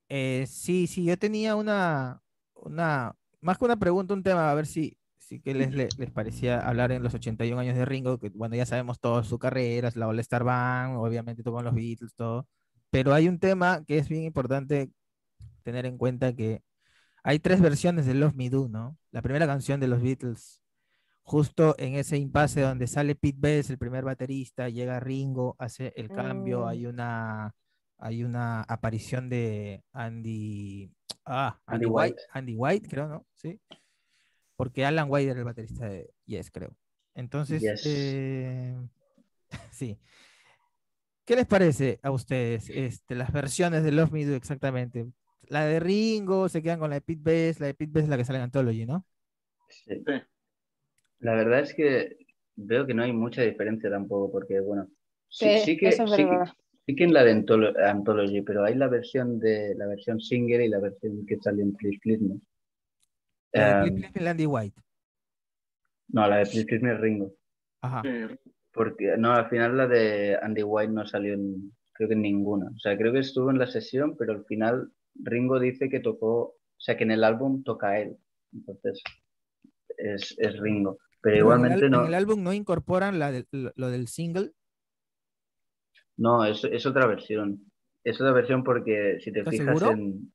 Eh, 0.09 0.45
sí, 0.47 0.87
sí, 0.87 1.05
yo 1.05 1.17
tenía 1.17 1.55
una, 1.55 2.21
una, 2.55 3.15
más 3.41 3.57
que 3.57 3.65
una 3.65 3.77
pregunta, 3.77 4.13
un 4.13 4.23
tema, 4.23 4.51
a 4.51 4.55
ver 4.55 4.65
si, 4.65 4.97
si 5.17 5.39
que 5.39 5.53
les, 5.53 5.73
les, 5.73 5.97
les 5.97 6.11
parecía 6.11 6.59
hablar 6.59 6.91
en 6.91 7.03
los 7.03 7.13
81 7.13 7.59
años 7.59 7.75
de 7.75 7.85
Ringo, 7.85 8.19
que 8.19 8.29
bueno, 8.29 8.55
ya 8.55 8.65
sabemos 8.65 8.99
toda 8.99 9.23
su 9.23 9.39
carrera, 9.39 9.87
es 9.87 9.95
la 9.95 10.07
All 10.07 10.19
Star 10.19 10.43
Band, 10.43 10.97
obviamente 10.97 11.43
tocó 11.43 11.57
con 11.57 11.65
los 11.65 11.73
Beatles, 11.73 12.13
todo, 12.15 12.47
pero 12.89 13.13
hay 13.13 13.27
un 13.27 13.39
tema 13.39 13.83
que 13.85 13.97
es 13.97 14.09
bien 14.09 14.23
importante 14.23 14.91
tener 15.63 15.85
en 15.85 15.97
cuenta 15.97 16.33
que 16.33 16.61
hay 17.23 17.39
tres 17.39 17.59
versiones 17.61 18.05
de 18.05 18.13
Love 18.13 18.35
Me 18.35 18.49
Do, 18.49 18.67
¿no? 18.67 18.97
La 19.11 19.21
primera 19.23 19.47
canción 19.47 19.79
de 19.79 19.87
los 19.87 20.01
Beatles, 20.01 20.61
justo 21.25 21.75
en 21.79 21.95
ese 21.95 22.17
impasse 22.17 22.61
donde 22.61 22.85
sale 22.87 23.15
Pete 23.15 23.37
Best, 23.39 23.71
el 23.71 23.77
primer 23.79 24.03
baterista, 24.05 24.69
llega 24.69 24.99
Ringo, 24.99 25.55
hace 25.57 25.91
el 25.95 26.07
cambio, 26.09 26.61
Mm. 26.61 26.67
hay 26.67 26.85
una, 26.85 27.55
hay 27.97 28.23
una 28.23 28.61
aparición 28.61 29.27
de 29.27 29.83
Andy, 29.91 30.91
ah, 31.25 31.59
Andy 31.65 31.85
Andy 31.85 31.85
White, 31.87 32.13
White. 32.13 32.21
Andy 32.31 32.55
White, 32.55 32.87
creo, 32.89 33.07
¿no? 33.07 33.25
Sí. 33.33 33.59
Porque 34.55 34.85
Alan 34.85 35.07
White 35.09 35.31
era 35.31 35.39
el 35.39 35.45
baterista 35.45 35.87
de 35.87 36.09
Yes, 36.25 36.51
creo. 36.51 36.75
Entonces, 37.15 37.61
Yes. 37.61 37.81
eh, 37.85 38.75
sí. 39.71 39.97
¿Qué 41.25 41.35
les 41.35 41.47
parece 41.47 41.99
a 42.03 42.11
ustedes 42.11 42.69
este, 42.69 43.15
las 43.15 43.31
versiones 43.33 43.83
de 43.83 43.91
Love 43.91 44.11
Me 44.11 44.25
Do 44.25 44.35
exactamente? 44.35 45.07
La 45.47 45.65
de 45.65 45.79
Ringo, 45.79 46.49
se 46.49 46.61
quedan 46.61 46.77
con 46.79 46.91
la 46.91 46.97
de 46.97 47.01
Pete 47.01 47.21
Best, 47.23 47.59
la 47.61 47.65
de 47.67 47.73
Pete 47.73 47.91
Best 47.91 48.03
es 48.03 48.09
la 48.09 48.17
que 48.17 48.25
sale 48.25 48.37
en 48.37 48.43
Anthology, 48.43 48.85
¿no? 48.85 49.05
Sí. 49.69 50.03
La 51.19 51.33
verdad 51.35 51.61
es 51.61 51.73
que 51.73 52.17
veo 52.55 52.85
que 52.85 52.93
no 52.93 53.03
hay 53.03 53.13
mucha 53.13 53.41
diferencia 53.41 53.89
tampoco, 53.89 54.31
porque 54.31 54.59
bueno, 54.59 54.87
sí, 55.29 55.57
Sí, 55.59 55.65
sí 55.65 55.77
que, 55.77 55.87
eso 55.89 56.03
es 56.03 56.11
sí, 56.11 56.17
que, 56.17 56.29
verdad. 56.29 56.53
sí 56.85 56.95
que 56.95 57.03
en 57.03 57.13
la 57.13 57.23
de 57.23 57.33
Antholo- 57.33 57.75
Anthology, 57.77 58.41
pero 58.41 58.63
hay 58.63 58.75
la 58.75 58.87
versión 58.87 59.39
de 59.39 59.75
la 59.75 59.87
versión 59.87 60.19
single 60.19 60.65
y 60.65 60.69
la 60.69 60.79
versión 60.79 61.25
que 61.25 61.37
sale 61.37 61.61
en 61.63 61.73
Please 61.75 61.99
Please 62.01 62.23
Me. 62.23 62.39
La 63.53 63.83
de 63.83 63.89
Please 63.91 63.95
Please 64.11 64.19
Me, 64.19 64.23
la 64.25 64.31
Andy 64.31 64.45
White. 64.45 64.81
no, 66.09 66.27
la 66.27 66.37
de 66.37 66.45
Please 66.45 66.65
Please 66.65 66.83
Me 66.85 66.93
es 66.93 66.99
Ringo. 66.99 67.33
Ajá. 67.81 68.01
Porque 68.73 69.15
no, 69.17 69.31
al 69.33 69.49
final 69.49 69.77
la 69.77 69.87
de 69.87 70.37
Andy 70.41 70.63
White 70.63 70.91
no 70.91 71.05
salió 71.05 71.33
en, 71.33 71.71
creo 71.93 72.09
que 72.09 72.15
en 72.15 72.21
ninguna. 72.21 72.67
O 72.75 72.79
sea, 72.79 72.97
creo 72.97 73.13
que 73.13 73.19
estuvo 73.19 73.49
en 73.49 73.57
la 73.59 73.67
sesión, 73.67 74.17
pero 74.17 74.33
al 74.33 74.45
final 74.45 74.91
Ringo 75.15 75.59
dice 75.59 75.87
que 75.89 76.01
tocó, 76.01 76.35
o 76.37 76.55
sea, 76.77 76.97
que 76.97 77.05
en 77.05 77.11
el 77.11 77.23
álbum 77.23 77.63
toca 77.63 77.99
él. 77.99 78.17
Entonces, 78.53 79.01
es, 79.97 80.35
es 80.37 80.59
Ringo. 80.59 80.97
Pero 81.25 81.37
Pero 81.49 81.55
en 81.55 81.65
el 81.71 81.79
igualmente 81.79 81.89
no. 81.89 82.01
En 82.01 82.07
el 82.07 82.13
álbum 82.13 82.43
no 82.43 82.53
incorporan 82.53 83.17
la 83.17 83.31
lo, 83.51 83.71
lo 83.75 83.89
del 83.89 84.07
single. 84.07 84.51
No, 86.17 86.45
es, 86.45 86.63
es 86.63 86.85
otra 86.85 87.07
versión. 87.07 87.71
Es 88.03 88.21
otra 88.21 88.31
versión 88.31 88.63
porque 88.63 89.17
si 89.21 89.31
te 89.31 89.39
¿Estás 89.39 89.53
fijas 89.53 89.79
seguro? 89.79 89.91
en... 89.91 90.31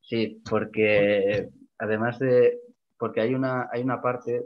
Sí, 0.00 0.42
porque 0.48 1.48
además 1.78 2.18
de... 2.18 2.58
Porque 2.98 3.20
hay 3.20 3.34
una, 3.34 3.68
hay 3.70 3.82
una 3.82 4.02
parte 4.02 4.44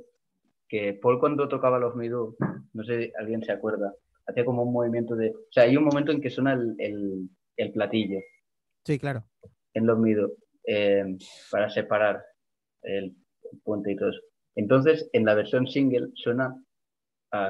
que 0.69 0.93
Paul 1.01 1.19
cuando 1.19 1.49
tocaba 1.49 1.79
los 1.79 1.97
Midú, 1.97 2.37
no 2.75 2.85
sé 2.85 3.05
si 3.05 3.13
alguien 3.19 3.43
se 3.43 3.53
acuerda, 3.53 3.95
hacía 4.27 4.45
como 4.45 4.63
un 4.63 4.73
movimiento 4.75 5.17
de... 5.17 5.31
O 5.31 5.49
sea, 5.51 5.63
hay 5.63 5.77
un 5.79 5.85
momento 5.85 6.13
en 6.13 6.21
que 6.21 6.29
suena 6.29 6.53
el, 6.53 6.75
el, 6.79 7.31
el 7.57 7.73
platillo 7.73 8.21
Sí, 8.85 8.99
claro. 8.99 9.25
en 9.73 9.87
los 9.87 9.99
Midú 9.99 10.37
eh, 10.67 11.17
para 11.51 11.71
separar 11.71 12.23
el, 12.83 13.17
el 13.51 13.61
puente 13.65 13.93
y 13.93 13.97
todo 13.97 14.11
eso. 14.11 14.21
Entonces, 14.61 15.09
en 15.15 15.25
la 15.25 15.35
versión 15.35 15.67
single 15.67 16.11
suena... 16.15 16.55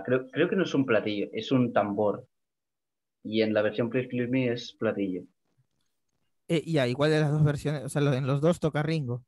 creo, 0.05 0.31
creo 0.31 0.49
que 0.49 0.57
no 0.57 0.62
es 0.62 0.75
un 0.75 0.87
platillo, 0.87 1.29
es 1.33 1.50
un 1.50 1.73
tambor. 1.73 2.26
Y 3.25 3.43
en 3.43 3.52
la 3.52 3.62
versión 3.62 3.90
Please 3.90 4.09
Please 4.09 4.31
Me 4.31 4.52
es 4.52 4.73
platillo. 4.79 5.25
Eh, 6.47 6.62
ya, 6.67 6.87
igual 6.87 7.11
de 7.11 7.21
las 7.21 7.33
dos 7.33 7.45
versiones, 7.45 7.85
o 7.85 7.88
sea, 7.88 8.02
en 8.17 8.26
los 8.26 8.40
dos 8.40 8.61
toca 8.61 8.83
Ringo. 8.83 9.25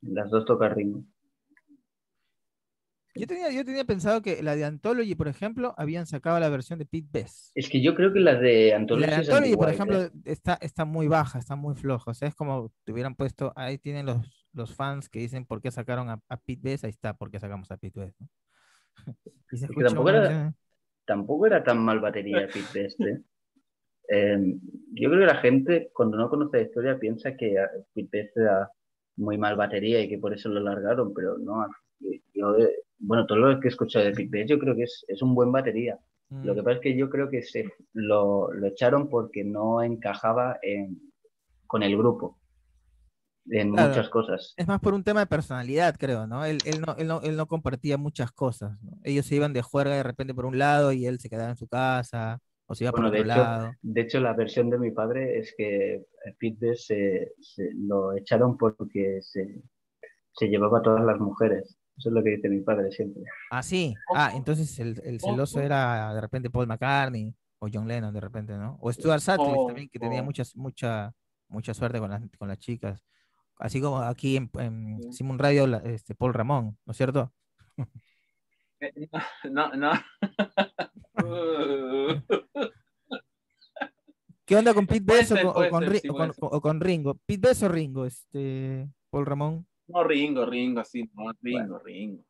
Las 0.00 0.30
dos 0.30 0.44
toca 0.46 0.68
Ringo. 0.70 1.04
Yo 3.14 3.26
tenía, 3.26 3.52
yo 3.52 3.64
tenía 3.64 3.84
pensado 3.84 4.22
que 4.22 4.42
la 4.42 4.56
de 4.56 4.64
Anthology, 4.64 5.14
por 5.14 5.28
ejemplo, 5.28 5.74
habían 5.76 6.06
sacado 6.06 6.40
la 6.40 6.48
versión 6.48 6.78
de 6.78 6.86
Pete 6.86 7.08
Best. 7.10 7.50
Es 7.54 7.68
que 7.68 7.82
yo 7.82 7.94
creo 7.94 8.12
que 8.12 8.20
la 8.20 8.36
de 8.36 8.68
Y 8.68 8.70
Antonio 8.70 9.06
la 9.06 9.12
de 9.12 9.18
Anthology, 9.18 9.56
por 9.56 9.68
ejemplo, 9.68 10.02
¿eh? 10.02 10.10
está, 10.24 10.54
está 10.62 10.84
muy 10.86 11.08
baja, 11.08 11.38
está 11.38 11.56
muy 11.56 11.74
floja. 11.74 12.10
O 12.10 12.14
sea, 12.14 12.28
es 12.28 12.34
como 12.34 12.72
te 12.84 12.92
hubieran 12.92 13.14
puesto, 13.14 13.52
ahí 13.56 13.78
tienen 13.78 14.06
los, 14.06 14.39
los 14.52 14.74
fans 14.74 15.08
que 15.08 15.20
dicen 15.20 15.46
por 15.46 15.60
qué 15.62 15.70
sacaron 15.70 16.10
a, 16.10 16.20
a 16.28 16.36
Pete 16.38 16.60
Best, 16.62 16.84
ahí 16.84 16.90
está, 16.90 17.14
por 17.14 17.30
qué 17.30 17.38
sacamos 17.40 17.70
a 17.70 17.76
Pete 17.78 18.00
Best. 18.00 18.20
¿no? 18.20 18.28
Y 19.50 19.56
se 19.58 19.66
tampoco 19.84 20.08
una 20.08 20.10
era- 20.10 20.20
versión- 20.20 20.54
Tampoco 21.06 21.46
era 21.46 21.64
tan 21.64 21.78
mal 21.84 22.00
batería 22.00 22.46
Pete 22.52 22.70
Best, 22.72 23.04
¿eh? 23.04 23.22
Eh, 24.08 24.38
yo 24.94 25.08
creo 25.10 25.20
que 25.20 25.26
la 25.26 25.36
gente, 25.40 25.90
cuando 25.94 26.16
no 26.18 26.30
conoce 26.30 26.58
la 26.58 26.62
historia, 26.64 26.98
piensa 26.98 27.36
que 27.36 27.58
ah, 27.58 27.68
Pete 27.94 28.08
Best 28.12 28.36
era 28.38 28.70
muy 29.16 29.38
mal 29.38 29.56
batería 29.56 30.00
y 30.02 30.08
que 30.08 30.18
por 30.18 30.34
eso 30.34 30.48
lo 30.50 30.60
largaron, 30.60 31.14
pero 31.14 31.38
no, 31.38 31.66
yo, 32.34 32.56
eh, 32.58 32.76
bueno, 32.98 33.26
todo 33.26 33.38
lo 33.38 33.60
que 33.60 33.68
he 33.68 33.70
escuchado 33.70 34.04
de 34.06 34.12
Pete 34.12 34.30
Best, 34.30 34.50
yo 34.50 34.58
creo 34.58 34.76
que 34.76 34.84
es, 34.84 35.04
es 35.08 35.22
un 35.22 35.34
buen 35.34 35.52
batería. 35.52 35.98
Lo 36.42 36.54
que 36.56 36.62
Mm, 36.62 36.64
pasa 36.64 36.76
es 36.76 36.82
que 36.82 36.96
yo 36.96 37.10
creo 37.10 37.30
que 37.30 37.42
se 37.42 37.66
lo, 37.94 38.52
lo 38.52 38.66
echaron 38.68 39.08
porque 39.10 39.44
no 39.44 39.82
encajaba 39.82 40.58
en, 40.62 41.00
con 41.68 41.82
el 41.84 41.96
grupo 41.98 42.39
en 43.50 43.70
Claro. 43.70 43.88
muchas 43.90 44.08
cosas. 44.10 44.54
Es 44.56 44.66
más 44.68 44.80
por 44.80 44.94
un 44.94 45.04
tema 45.04 45.20
de 45.20 45.26
personalidad, 45.26 45.96
creo, 45.98 46.26
¿no? 46.26 46.44
Él, 46.44 46.58
él 46.66 46.82
no, 46.82 46.94
él 46.96 47.06
no, 47.06 47.20
él 47.22 47.36
no 47.36 47.46
compartía 47.46 47.96
muchas 47.96 48.30
cosas, 48.32 48.78
¿no? 48.82 48.98
Ellos 49.04 49.24
se 49.26 49.36
iban 49.36 49.52
de 49.54 49.62
juerga 49.62 49.94
de 49.96 50.02
repente 50.02 50.34
por 50.34 50.44
un 50.46 50.58
lado 50.58 50.92
y 50.92 51.06
él 51.06 51.18
se 51.18 51.30
quedaba 51.30 51.50
en 51.50 51.56
su 51.56 51.66
casa 51.66 52.40
o 52.66 52.74
se 52.74 52.84
iba 52.84 52.92
por 52.92 53.00
Bueno, 53.00 53.10
de 53.10 53.20
otro 53.20 53.24
hecho, 53.30 53.40
lado. 53.40 53.76
de 53.82 54.00
hecho, 54.02 54.20
la 54.20 54.34
versión 54.34 54.68
de 54.70 54.78
mi 54.78 54.90
padre 54.90 55.38
es 55.38 55.54
que 55.56 56.04
Pete 56.38 56.58
Best 56.60 56.88
se, 56.88 57.32
se- 57.40 57.70
lo 57.74 58.12
echaron 58.16 58.56
porque 58.58 59.18
se, 59.22 59.62
se 60.34 60.46
llevaba 60.48 60.78
a 60.80 60.82
todas 60.82 61.04
las 61.04 61.18
mujeres. 61.20 61.76
Eso 61.96 62.08
es 62.10 62.14
lo 62.14 62.22
que 62.22 62.30
dice 62.30 62.48
mi 62.48 62.60
padre 62.60 62.90
siempre. 62.92 63.22
Ah, 63.50 63.62
sí. 63.62 63.94
Ah, 64.12 64.32
entonces 64.34 64.78
el, 64.78 65.00
el 65.04 65.20
celoso 65.20 65.60
era 65.60 66.14
de 66.14 66.20
repente 66.20 66.50
Paul 66.50 66.66
McCartney 66.68 67.34
o 67.58 67.68
John 67.72 67.88
Lennon 67.88 68.14
de 68.14 68.20
repente, 68.20 68.52
¿no? 68.56 68.78
O 68.80 68.92
Stuart 68.92 69.20
Sutcliffe 69.20 69.64
también, 69.64 69.88
que 69.90 69.98
tenía 69.98 70.20
Ojo. 70.20 70.26
muchas, 70.26 70.56
mucha, 70.56 71.12
mucha 71.48 71.74
suerte 71.74 71.98
con 71.98 72.10
las, 72.10 72.22
con 72.38 72.48
las 72.48 72.58
chicas. 72.58 73.04
Así 73.60 73.80
como 73.80 73.98
aquí 73.98 74.36
en, 74.36 74.50
en 74.58 75.02
Sí. 75.04 75.12
Simon 75.18 75.38
Radio, 75.38 75.66
la- 75.66 75.78
este, 75.78 76.14
Paul 76.14 76.34
Ramón, 76.34 76.76
¿no 76.86 76.90
es 76.90 76.96
cierto? 76.96 77.32
Eh, 78.82 79.08
No, 79.50 79.68
no. 79.74 79.90
¿Qué 84.46 84.56
onda 84.56 84.74
con 84.74 84.86
Pete 84.86 85.04
Best 85.04 85.32
o 85.32 85.36
ser, 85.36 85.44
con, 85.46 85.64
o 85.66 85.70
con 85.70 85.84
ser, 85.84 85.92
Ri- 85.92 86.00
sí, 86.00 86.08
o 86.08 86.14
con- 86.14 86.32
o 86.40 86.60
con 86.60 86.80
Ringo? 86.80 87.14
¿Pete 87.26 87.48
Best 87.48 87.62
o 87.62 87.68
Ringo, 87.68 88.04
este, 88.06 88.88
Paul 89.10 89.26
Ramón? 89.26 89.66
No, 89.86 90.04
Ringo, 90.04 90.46
Ringo, 90.46 90.84
sí, 90.84 91.08
no, 91.14 91.32
Ringo, 91.40 91.78
Ringo. 91.78 92.24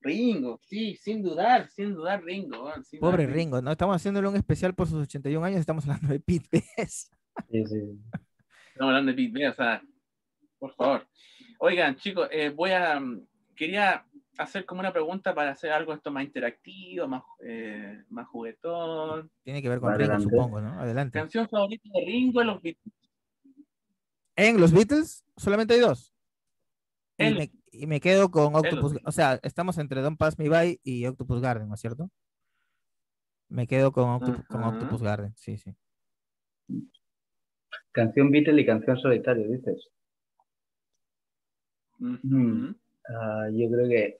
Ringo, 0.00 0.60
sí, 0.62 0.96
sin 0.96 1.22
dudar, 1.22 1.68
sin 1.70 1.94
dudar, 1.94 2.22
Ringo. 2.22 2.58
dudar, 2.58 2.82
Pobre 3.00 3.26
Ringo, 3.26 3.60
¿no? 3.60 3.72
Estamos 3.72 3.96
haciéndole 3.96 4.28
un 4.28 4.36
especial 4.36 4.74
por 4.74 4.86
sus 4.86 5.02
81 5.02 5.44
años, 5.44 5.60
estamos 5.60 5.84
hablando 5.88 6.08
de 6.08 6.20
Pete 6.20 6.48
Best. 6.76 7.12
Sí, 7.50 7.66
sí. 7.66 7.80
Estamos 8.72 8.90
hablando 8.90 9.10
de 9.12 9.16
Pete 9.16 9.32
Best, 9.38 9.58
o 9.58 9.62
sea, 9.62 9.82
por 10.58 10.74
favor. 10.74 11.06
Oigan, 11.58 11.96
chicos, 11.96 12.28
eh, 12.30 12.50
voy 12.50 12.70
a. 12.70 12.98
mm, 13.00 13.26
Quería 13.56 14.04
hacer 14.36 14.66
como 14.66 14.80
una 14.80 14.92
pregunta 14.92 15.34
para 15.34 15.50
hacer 15.52 15.72
algo 15.72 15.94
esto 15.94 16.10
más 16.10 16.24
interactivo, 16.24 17.08
más, 17.08 17.22
eh, 17.42 18.04
más 18.10 18.28
juguetón. 18.28 19.30
Tiene 19.42 19.62
que 19.62 19.70
ver 19.70 19.80
con 19.80 19.90
Ringo, 19.94 20.12
Adelante. 20.12 20.24
supongo, 20.24 20.60
¿no? 20.60 20.78
Adelante. 20.78 21.18
Canción 21.18 21.48
favorita 21.48 21.88
de 21.94 22.04
Ringo 22.04 22.42
en 22.42 22.46
los 22.48 22.60
Beatles. 22.60 22.94
En 24.36 24.60
los 24.60 24.72
Beatles 24.72 25.24
solamente 25.38 25.72
hay 25.72 25.80
dos. 25.80 26.12
Y 27.16 27.32
me, 27.32 27.50
y 27.72 27.86
me 27.86 27.98
quedo 27.98 28.30
con 28.30 28.54
Octopus, 28.54 28.96
o 29.02 29.10
sea, 29.10 29.40
estamos 29.42 29.78
entre 29.78 30.02
Don't 30.02 30.18
Pass 30.18 30.38
Me 30.38 30.50
By 30.50 30.78
y 30.82 31.06
Octopus 31.06 31.40
Garden, 31.40 31.66
¿no 31.68 31.74
es 31.76 31.80
cierto? 31.80 32.10
Me 33.48 33.66
quedo 33.66 33.90
con, 33.90 34.04
Octopu- 34.20 34.46
con. 34.48 34.64
Octopus 34.64 35.02
Garden, 35.02 35.32
sí, 35.34 35.56
sí. 35.56 35.74
Canción 37.92 38.30
Beatle 38.30 38.60
y 38.60 38.66
canción 38.66 38.98
solitario, 38.98 39.48
dices. 39.48 39.88
Mm. 41.98 42.74
Ah, 43.08 43.48
yo 43.52 43.70
creo 43.70 43.88
que 43.88 44.18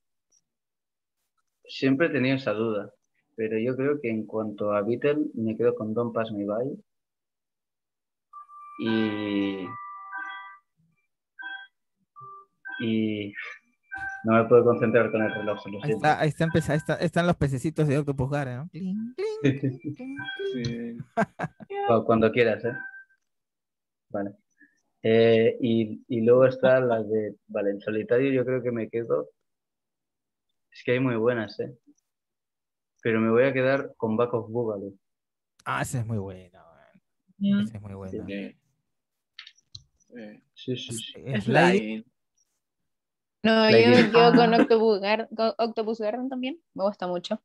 siempre 1.65 2.07
he 2.07 2.11
tenido 2.11 2.37
esa 2.37 2.53
duda, 2.53 2.91
pero 3.35 3.59
yo 3.59 3.77
creo 3.77 4.01
que 4.01 4.09
en 4.11 4.25
cuanto 4.27 4.73
a 4.73 4.83
Beatle 4.83 5.27
me 5.35 5.57
quedo 5.57 5.75
con 5.75 5.93
Don't 5.95 6.15
Pass 6.15 6.31
Me 6.33 6.45
By 6.45 6.67
y 8.79 9.67
y 12.81 13.33
no 14.25 14.33
me 14.35 14.45
puedo 14.49 14.65
concentrar 14.65 15.11
con 15.11 15.23
el 15.23 15.33
reloj, 15.33 15.59
lo 15.67 15.83
Ahí 15.83 15.91
está, 15.93 16.21
ahí 16.21 16.29
está, 16.29 16.45
empeza- 16.45 16.73
ahí 16.73 16.79
está- 16.79 16.97
están 16.97 17.27
los 17.27 17.37
pececitos 17.37 17.89
de 17.89 17.99
Octopus 17.99 18.31
Garden, 18.31 18.57
¿no? 18.59 18.71
Sí. 20.53 20.99
Cu- 21.89 22.05
Cuando 22.07 22.31
quieras, 22.31 22.65
¿eh? 22.65 22.73
Vale. 24.11 24.33
Eh, 25.09 25.57
y, 25.61 26.05
y 26.09 26.21
luego 26.23 26.47
está 26.47 26.81
la 26.81 27.01
de, 27.01 27.37
vale, 27.47 27.71
en 27.71 27.81
solitario 27.81 28.33
yo 28.33 28.45
creo 28.45 28.61
que 28.61 28.73
me 28.73 28.89
quedo, 28.89 29.31
es 30.73 30.83
que 30.83 30.93
hay 30.93 31.01
muy 31.01 31.15
buenas, 31.15 31.61
¿eh? 31.61 31.79
Pero 33.03 33.21
me 33.21 33.31
voy 33.31 33.45
a 33.45 33.53
quedar 33.53 33.95
con 33.97 34.17
Back 34.17 34.35
of 34.35 34.51
Boogaloo. 34.51 34.99
Ah, 35.65 35.83
esa 35.83 36.01
es 36.01 36.07
muy 36.07 36.19
buena, 36.19 36.61
man. 36.61 37.03
Mm. 37.39 37.61
Esa 37.61 37.77
es 37.77 37.83
muy 37.83 37.95
buena. 37.95 38.27
Sí. 38.27 38.57
Sí. 40.55 40.77
Sí. 40.77 41.23
Es 41.25 41.47
Es. 41.47 42.05
No, 43.45 43.71
La 43.71 43.79
yo 43.79 44.11
quedo 44.11 44.35
con. 44.35 44.55
Octopus, 44.55 45.01
Gar- 45.01 45.29
con 45.37 45.53
Octopus 45.57 46.01
Garden 46.01 46.29
también, 46.29 46.61
me 46.75 46.83
gusta 46.83 47.07
mucho. 47.07 47.41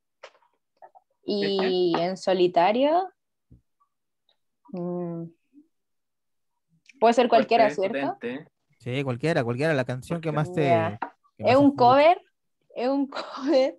Y 1.23 1.93
en 1.99 2.17
solitario, 2.17 3.07
mm, 4.71 5.25
puede 7.01 7.13
ser 7.13 7.27
cualquiera, 7.27 7.69
Fuerte, 7.69 7.99
¿cierto? 7.99 8.13
potente. 8.13 8.51
Sí, 8.79 9.03
cualquiera, 9.03 9.43
cualquiera, 9.43 9.73
la 9.73 9.83
canción 9.85 10.21
que 10.21 10.31
más 10.31 10.53
te... 10.53 10.97
Que 11.37 11.43
Es 11.51 11.57
un 11.57 11.75
cover, 11.75 12.21
es 12.75 12.87
un 12.87 13.07
cover, 13.09 13.77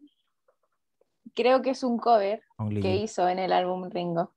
creo 1.34 1.62
que 1.62 1.70
es 1.70 1.82
un 1.82 1.98
cover 1.98 2.42
Only 2.58 2.80
que 2.82 2.96
You. 2.98 3.04
hizo 3.04 3.28
en 3.28 3.38
el 3.38 3.52
álbum 3.52 3.88
Ringo, 3.90 4.32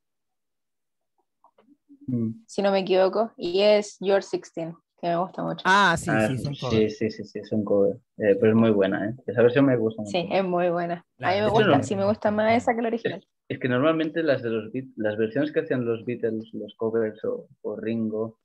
Mm. 2.07 2.45
si 2.45 2.61
no 2.61 2.71
me 2.71 2.79
equivoco, 2.79 3.31
y 3.37 3.61
es 3.61 3.97
Your 3.99 4.21
16, 4.21 4.75
que 5.01 5.07
me 5.07 5.17
gusta 5.17 5.43
mucho. 5.43 5.63
Ah, 5.65 5.95
sí, 5.97 6.11
Ah, 6.11 6.27
sí, 6.27 6.37
sí, 6.37 6.89
sí, 6.89 7.09
sí, 7.09 7.23
sí, 7.23 7.39
es 7.39 7.51
un 7.51 7.65
cover. 7.65 7.95
Eh, 8.17 8.35
pero 8.39 8.49
es 8.49 8.55
muy 8.55 8.69
buena, 8.71 9.09
¿eh? 9.09 9.15
Esa 9.25 9.41
versión 9.41 9.65
me 9.65 9.75
gusta 9.75 10.03
mucho. 10.03 10.11
Sí, 10.11 10.27
es 10.31 10.43
muy 10.43 10.69
buena. 10.69 11.05
La 11.17 11.29
A 11.29 11.33
mí 11.33 11.41
me 11.41 11.49
gusta, 11.49 11.83
sí 11.83 11.95
me 11.95 12.05
gusta 12.05 12.31
más 12.31 12.53
esa 12.61 12.75
que 12.75 12.81
la 12.81 12.87
original. 12.89 13.25
Es 13.47 13.59
que 13.59 13.67
normalmente 13.69 14.23
las 14.23 14.41
de 14.43 14.49
los 14.49 14.71
Beat- 14.71 14.93
las 14.95 15.17
versiones 15.17 15.51
que 15.51 15.61
hacían 15.61 15.85
los 15.85 16.03
Beatles, 16.05 16.49
los 16.53 16.75
covers 16.77 17.23
o, 17.25 17.47
o 17.61 17.75
Ringo, 17.75 18.39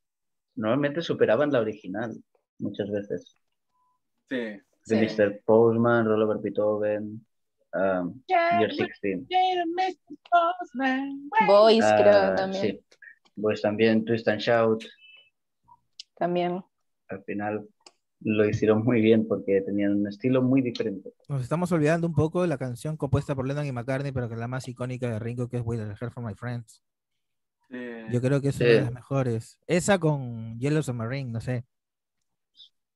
normalmente 0.57 1.03
superaban 1.03 1.51
la 1.53 1.61
original 1.61 2.15
muchas 2.59 2.91
veces. 2.91 3.37
Sí. 4.29 4.37
De 4.37 4.61
Sí. 4.85 4.97
Mr. 4.97 5.43
Postman, 5.45 6.07
Roll 6.07 6.23
Over 6.23 6.39
Beethoven, 6.39 7.27
um, 7.75 8.23
Year 8.29 8.71
16. 8.71 9.27
Boys, 11.47 11.85
Ah, 11.85 11.97
creo 12.01 12.35
también. 12.35 12.63
Sí. 12.63 12.81
Pues 13.41 13.63
también 13.63 14.05
Twist 14.05 14.29
and 14.29 14.41
Shout, 14.41 14.85
También. 16.17 16.63
al 17.09 17.25
final 17.25 17.67
lo 18.23 18.47
hicieron 18.47 18.83
muy 18.85 19.01
bien 19.01 19.27
porque 19.27 19.63
tenían 19.63 19.97
un 19.97 20.07
estilo 20.09 20.43
muy 20.43 20.61
diferente. 20.61 21.15
Nos 21.29 21.41
estamos 21.43 21.73
olvidando 21.73 22.07
un 22.07 22.13
poco 22.15 22.43
de 22.43 22.49
la 22.49 22.59
canción 22.59 22.97
compuesta 22.99 23.35
por 23.35 23.47
Lennon 23.49 23.65
y 23.67 23.73
McCartney, 23.73 24.13
pero 24.13 24.29
que 24.29 24.35
es 24.35 24.41
la 24.41 24.49
más 24.49 24.69
icónica 24.69 25.11
de 25.11 25.19
Ringo, 25.19 25.49
que 25.49 25.57
es 25.59 25.63
With 25.65 25.81
a 25.81 25.95
Hair 25.99 26.11
for 26.11 26.23
My 26.23 26.35
Friends. 26.35 26.83
Sí. 27.71 27.79
Yo 28.11 28.21
creo 28.21 28.41
que 28.41 28.49
es 28.49 28.57
una 28.61 28.69
de 28.69 28.81
las 28.83 28.93
mejores. 28.93 29.59
Esa 29.67 29.99
con 29.99 30.59
Yellow 30.59 30.83
Submarine, 30.83 31.31
no 31.31 31.41
sé. 31.41 31.65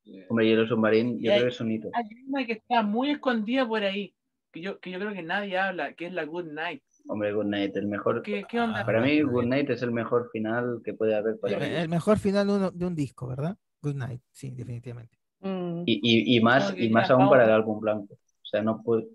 Sí. 0.05 0.21
Hombre, 0.29 0.47
Yellow 0.49 0.67
Submarine, 0.67 1.19
yo 1.21 1.31
creo 1.33 1.43
que 1.45 1.49
es 1.49 1.61
un 1.61 1.71
hito. 1.73 1.89
Hay 1.95 2.05
una 2.29 2.45
que 2.45 2.53
está 2.55 2.83
muy 2.83 3.11
escondida 3.11 3.67
por 3.67 3.83
ahí, 3.83 4.15
que 4.53 4.61
yo, 4.61 4.79
que 4.81 4.91
yo 4.91 4.99
creo 4.99 5.13
que 5.13 5.23
nadie 5.23 5.59
habla, 5.59 5.95
que 5.95 6.07
es 6.07 6.13
la 6.13 6.25
Good 6.25 6.47
Night. 6.53 6.83
Hombre, 7.07 7.33
Good 7.33 7.45
Night, 7.47 7.77
el 7.77 7.87
mejor. 7.87 8.23
¿Qué, 8.23 8.45
qué 8.49 8.61
onda? 8.61 8.81
Ah, 8.81 8.87
Para 8.87 9.01
mí, 9.01 9.21
Good 9.23 9.45
Night. 9.45 9.71
Es 9.71 9.83
el 9.83 9.93
mejor 9.93 10.29
final 10.33 10.81
que 10.85 10.95
puede 10.95 11.15
haber 11.15 11.39
para 11.39 11.55
El, 11.57 11.61
mí. 11.71 11.77
el 11.77 11.89
mejor 11.89 12.19
final 12.19 12.47
de, 12.47 12.53
uno- 12.55 12.71
de 12.71 12.87
un 12.87 12.95
disco, 12.95 13.27
¿verdad? 13.29 13.57
Good 13.83 13.95
Night, 13.97 14.23
sí, 14.33 14.51
definitivamente. 14.51 15.19
Mm. 15.41 15.83
Y, 15.87 16.01
y, 16.03 16.37
y 16.37 16.41
más, 16.41 16.73
No, 16.73 16.83
y 16.83 16.89
más 16.89 17.11
aún 17.11 17.29
para 17.29 17.45
el 17.45 17.51
álbum 17.53 17.79
blanco. 17.81 18.15
O 18.15 18.47
sea, 18.47 18.63
no 18.63 18.83
puede. 18.83 19.07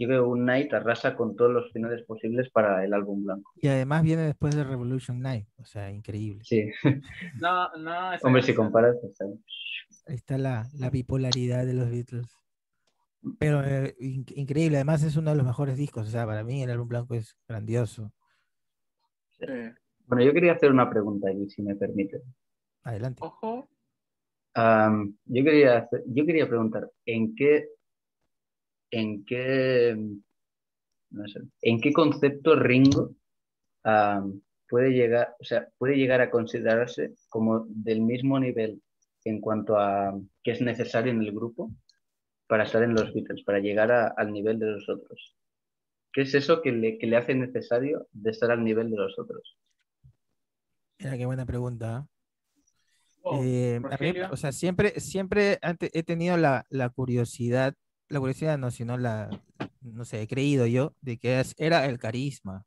Yo 0.00 0.06
creo 0.06 0.22
que 0.24 0.28
un 0.30 0.44
Night 0.44 0.72
arrasa 0.72 1.16
con 1.16 1.34
todos 1.34 1.50
los 1.50 1.72
finales 1.72 2.04
posibles 2.06 2.48
para 2.50 2.84
el 2.84 2.94
álbum 2.94 3.24
blanco. 3.24 3.50
Y 3.56 3.66
además 3.66 4.04
viene 4.04 4.22
después 4.22 4.54
de 4.54 4.62
Revolution 4.62 5.20
Night, 5.20 5.48
o 5.58 5.64
sea, 5.64 5.90
increíble. 5.90 6.44
Sí, 6.44 6.70
No, 7.40 7.68
no. 7.76 8.10
hombre, 8.22 8.42
si 8.42 8.54
comparas, 8.54 8.94
está- 9.02 9.24
Ahí 10.06 10.14
está 10.14 10.38
la, 10.38 10.68
la 10.78 10.88
bipolaridad 10.90 11.66
de 11.66 11.74
los 11.74 11.90
Beatles. 11.90 12.28
Pero 13.40 13.62
eh, 13.64 13.96
in- 13.98 14.24
increíble, 14.36 14.76
además 14.76 15.02
es 15.02 15.16
uno 15.16 15.30
de 15.32 15.36
los 15.36 15.44
mejores 15.46 15.76
discos, 15.76 16.06
o 16.06 16.10
sea, 16.10 16.24
para 16.24 16.44
mí 16.44 16.62
el 16.62 16.70
álbum 16.70 16.86
blanco 16.88 17.14
es 17.14 17.36
grandioso. 17.48 18.12
Sí. 19.40 19.46
Bueno, 20.06 20.24
yo 20.24 20.32
quería 20.32 20.52
hacer 20.52 20.70
una 20.70 20.88
pregunta 20.88 21.28
aquí, 21.28 21.48
si 21.50 21.60
me 21.62 21.74
permite. 21.74 22.22
Adelante. 22.84 23.20
Ojo. 23.24 23.68
Yo 24.54 25.44
quería 25.44 25.78
hacer- 25.78 26.04
yo 26.06 26.24
quería 26.24 26.48
preguntar, 26.48 26.90
¿en 27.04 27.34
qué, 27.34 27.68
en 28.90 29.24
qué, 29.24 29.96
no 31.10 31.28
sé, 31.28 31.40
en 31.62 31.80
qué 31.80 31.92
concepto 31.92 32.54
Ringo 32.56 33.14
puede 34.68 34.90
llegar, 34.90 35.34
o 35.40 35.44
sea, 35.44 35.68
puede 35.78 35.96
llegar 35.96 36.20
a 36.20 36.30
considerarse 36.30 37.14
como 37.28 37.64
del 37.68 38.02
mismo 38.02 38.38
nivel 38.38 38.82
en 39.24 39.40
cuanto 39.40 39.78
a 39.78 40.18
qué 40.42 40.50
es 40.52 40.60
necesario 40.60 41.10
en 41.12 41.22
el 41.22 41.32
grupo 41.32 41.70
para 42.46 42.64
estar 42.64 42.82
en 42.82 42.94
los 42.94 43.12
Beatles, 43.14 43.44
para 43.44 43.60
llegar 43.60 43.90
a- 43.92 44.08
al 44.08 44.32
nivel 44.32 44.58
de 44.58 44.66
los 44.66 44.88
otros? 44.88 45.36
¿Qué 46.12 46.22
es 46.22 46.34
eso 46.34 46.60
que 46.62 46.72
le, 46.72 46.98
que 46.98 47.06
le 47.06 47.16
hace 47.16 47.34
necesario 47.34 48.06
de 48.12 48.30
estar 48.30 48.50
al 48.50 48.64
nivel 48.64 48.90
de 48.90 48.96
los 48.96 49.18
otros? 49.18 49.56
Mira 50.98 51.16
qué 51.16 51.26
buena 51.26 51.46
pregunta. 51.46 52.06
¿eh? 52.06 52.14
Oh, 53.22 53.42
Eh, 53.42 53.76
a 53.76 53.80
mí, 53.80 53.88
Rogelio. 53.90 54.28
o 54.30 54.36
sea, 54.36 54.52
siempre, 54.52 55.00
siempre 55.00 55.58
he 55.92 56.02
tenido 56.02 56.36
la, 56.36 56.64
la 56.70 56.88
curiosidad, 56.88 57.74
la 58.08 58.20
curiosidad 58.20 58.58
no, 58.58 58.70
sino 58.70 58.96
la, 58.98 59.30
no 59.82 60.04
sé, 60.04 60.22
he 60.22 60.28
creído 60.28 60.66
yo, 60.66 60.94
de 61.00 61.18
que 61.18 61.40
es- 61.40 61.54
era 61.58 61.86
el 61.86 61.98
carisma, 61.98 62.64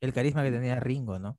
el 0.00 0.12
carisma 0.12 0.42
que 0.44 0.50
tenía 0.52 0.80
Ringo, 0.80 1.18
¿no? 1.18 1.38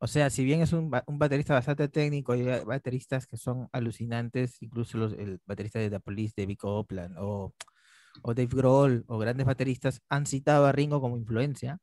O 0.00 0.06
sea, 0.06 0.30
si 0.30 0.44
bien 0.44 0.60
es 0.62 0.72
un, 0.72 0.90
un 1.06 1.18
baterista 1.18 1.54
bastante 1.54 1.88
técnico, 1.88 2.32
hay 2.32 2.42
ba- 2.44 2.64
bateristas 2.64 3.26
que 3.26 3.36
son 3.36 3.68
alucinantes, 3.72 4.62
incluso 4.62 4.96
los, 4.98 5.12
el 5.14 5.40
baterista 5.46 5.78
de 5.80 5.90
The 5.90 6.00
Police, 6.00 6.34
David 6.36 6.58
Copeland, 6.58 7.16
o, 7.18 7.54
o 8.22 8.34
Dave 8.34 8.48
Grohl, 8.54 9.04
o 9.08 9.18
grandes 9.18 9.46
bateristas, 9.46 10.02
han 10.08 10.26
citado 10.26 10.66
a 10.66 10.72
Ringo 10.72 11.00
como 11.00 11.16
influencia. 11.18 11.78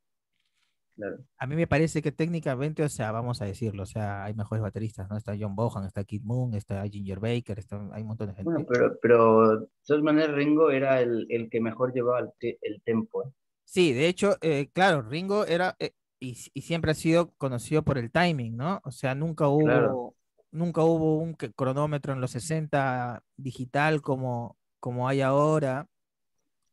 Claro. 0.96 1.18
A 1.38 1.46
mí 1.48 1.56
me 1.58 1.68
parece 1.68 2.02
que 2.02 2.14
técnicamente, 2.14 2.82
o 2.82 2.88
sea, 2.90 3.12
vamos 3.12 3.42
a 3.42 3.46
decirlo, 3.46 3.84
o 3.84 3.86
sea, 3.86 4.24
hay 4.24 4.34
mejores 4.34 4.62
bateristas, 4.62 5.10
¿no? 5.10 5.18
Está 5.18 5.36
John 5.38 5.54
Bohan, 5.56 5.86
está 5.86 6.06
Kid 6.06 6.22
Moon, 6.24 6.54
está 6.54 6.84
Ginger 6.88 7.20
Baker, 7.20 7.60
está, 7.60 7.76
hay 7.92 8.02
un 8.04 8.08
montón 8.08 8.28
de 8.30 8.36
gente. 8.36 8.50
Bueno, 8.50 8.66
pero, 8.70 8.98
pero 9.02 9.60
de 9.60 9.68
todas 9.86 10.02
maneras 10.04 10.34
Ringo 10.36 10.72
era 10.72 11.02
el, 11.02 11.28
el 11.30 11.50
que 11.50 11.60
mejor 11.60 11.94
llevaba 11.94 12.20
el, 12.22 12.30
te- 12.40 12.58
el 12.62 12.82
tempo. 12.84 13.24
¿eh? 13.24 13.32
Sí, 13.66 13.92
de 13.92 14.08
hecho, 14.08 14.38
eh, 14.42 14.70
claro, 14.72 15.02
Ringo 15.02 15.46
era, 15.46 15.76
eh, 15.80 15.92
y, 16.20 16.38
y 16.54 16.62
siempre 16.62 16.92
ha 16.92 16.94
sido 16.96 17.32
conocido 17.38 17.84
por 17.84 17.98
el 17.98 18.10
timing, 18.12 18.56
¿no? 18.56 18.80
O 18.86 18.92
sea, 18.92 19.16
nunca 19.16 19.50
hubo, 19.50 19.66
Claro. 19.66 20.16
nunca 20.52 20.82
hubo 20.84 21.18
un 21.18 21.34
cronómetro 21.34 22.14
en 22.14 22.22
los 22.22 22.32
60 22.32 23.22
digital 23.36 24.02
como, 24.02 24.58
como 24.80 25.10
hay 25.10 25.20
ahora. 25.20 25.88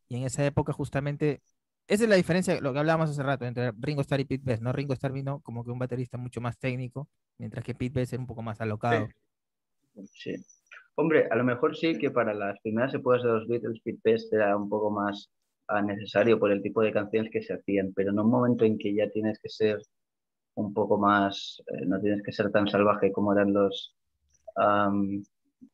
Y 0.08 0.16
en 0.16 0.24
esa 0.24 0.44
época 0.44 0.72
justamente, 0.72 1.42
esa 1.92 2.04
es 2.04 2.08
la 2.08 2.16
diferencia, 2.16 2.58
lo 2.58 2.72
que 2.72 2.78
hablábamos 2.78 3.10
hace 3.10 3.22
rato, 3.22 3.44
entre 3.44 3.70
Ringo 3.78 4.00
Starr 4.00 4.20
y 4.20 4.24
Pete 4.24 4.42
Best, 4.42 4.62
¿no? 4.62 4.72
Ringo 4.72 4.94
Starr 4.94 5.12
vino 5.12 5.40
como 5.40 5.62
que 5.62 5.70
un 5.70 5.78
baterista 5.78 6.16
mucho 6.16 6.40
más 6.40 6.58
técnico, 6.58 7.10
mientras 7.36 7.62
que 7.62 7.74
Pete 7.74 8.00
Best 8.00 8.14
era 8.14 8.20
un 8.22 8.26
poco 8.26 8.40
más 8.40 8.58
alocado. 8.62 9.08
Sí. 10.06 10.34
Hombre, 10.94 11.28
a 11.30 11.36
lo 11.36 11.44
mejor 11.44 11.76
sí 11.76 11.98
que 11.98 12.10
para 12.10 12.32
las 12.32 12.58
primeras 12.62 12.94
épocas 12.94 13.22
de 13.22 13.28
los 13.28 13.46
Beatles, 13.46 13.82
Pete 13.84 14.00
Best 14.02 14.32
era 14.32 14.56
un 14.56 14.70
poco 14.70 14.90
más 14.90 15.30
ah, 15.68 15.82
necesario 15.82 16.38
por 16.38 16.50
el 16.50 16.62
tipo 16.62 16.80
de 16.80 16.92
canciones 16.92 17.30
que 17.30 17.42
se 17.42 17.52
hacían, 17.52 17.92
pero 17.94 18.10
en 18.10 18.18
un 18.20 18.30
momento 18.30 18.64
en 18.64 18.78
que 18.78 18.94
ya 18.94 19.10
tienes 19.10 19.38
que 19.38 19.50
ser 19.50 19.78
un 20.54 20.72
poco 20.72 20.96
más, 20.96 21.62
eh, 21.66 21.84
no 21.84 22.00
tienes 22.00 22.22
que 22.22 22.32
ser 22.32 22.50
tan 22.50 22.68
salvaje 22.68 23.12
como 23.12 23.34
eran 23.34 23.52
los, 23.52 23.94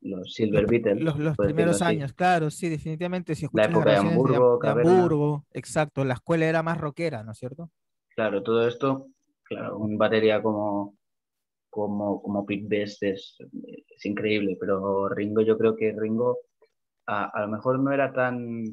los 0.00 0.32
Silver 0.34 0.66
Beatles. 0.66 1.00
Los, 1.02 1.18
los 1.18 1.36
primeros 1.36 1.82
años, 1.82 2.12
claro, 2.12 2.50
sí, 2.50 2.68
definitivamente. 2.68 3.34
Si 3.34 3.46
La 3.52 3.62
las 3.64 3.70
época 3.70 3.90
de 3.90 3.96
Hamburgo, 3.96 4.60
Ham- 4.60 4.74
de. 4.74 4.90
Hamburgo, 4.90 5.46
exacto, 5.52 6.04
la 6.04 6.14
escuela 6.14 6.46
era 6.46 6.62
más 6.62 6.78
rockera, 6.78 7.22
¿no 7.22 7.32
es 7.32 7.38
cierto? 7.38 7.70
Claro, 8.14 8.42
todo 8.42 8.66
esto, 8.66 9.08
claro, 9.44 9.78
un 9.78 9.96
batería 9.96 10.42
como, 10.42 10.96
como, 11.70 12.20
como 12.22 12.44
Pete 12.44 12.66
Best 12.66 13.02
es, 13.02 13.36
es 13.96 14.06
increíble, 14.06 14.56
pero 14.58 15.08
Ringo, 15.08 15.40
yo 15.42 15.56
creo 15.56 15.76
que 15.76 15.94
Ringo 15.96 16.38
a, 17.06 17.26
a 17.26 17.42
lo 17.42 17.48
mejor 17.48 17.78
no 17.78 17.92
era 17.92 18.12
tan, 18.12 18.64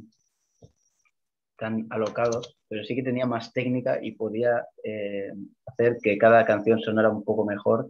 tan 1.58 1.88
alocado, 1.90 2.42
pero 2.68 2.84
sí 2.84 2.96
que 2.96 3.04
tenía 3.04 3.26
más 3.26 3.54
técnica 3.54 4.00
y 4.04 4.12
podía 4.14 4.66
eh, 4.84 5.32
hacer 5.68 5.98
que 6.02 6.18
cada 6.18 6.46
canción 6.46 6.80
sonara 6.82 7.10
un 7.10 7.24
poco 7.24 7.46
mejor 7.46 7.88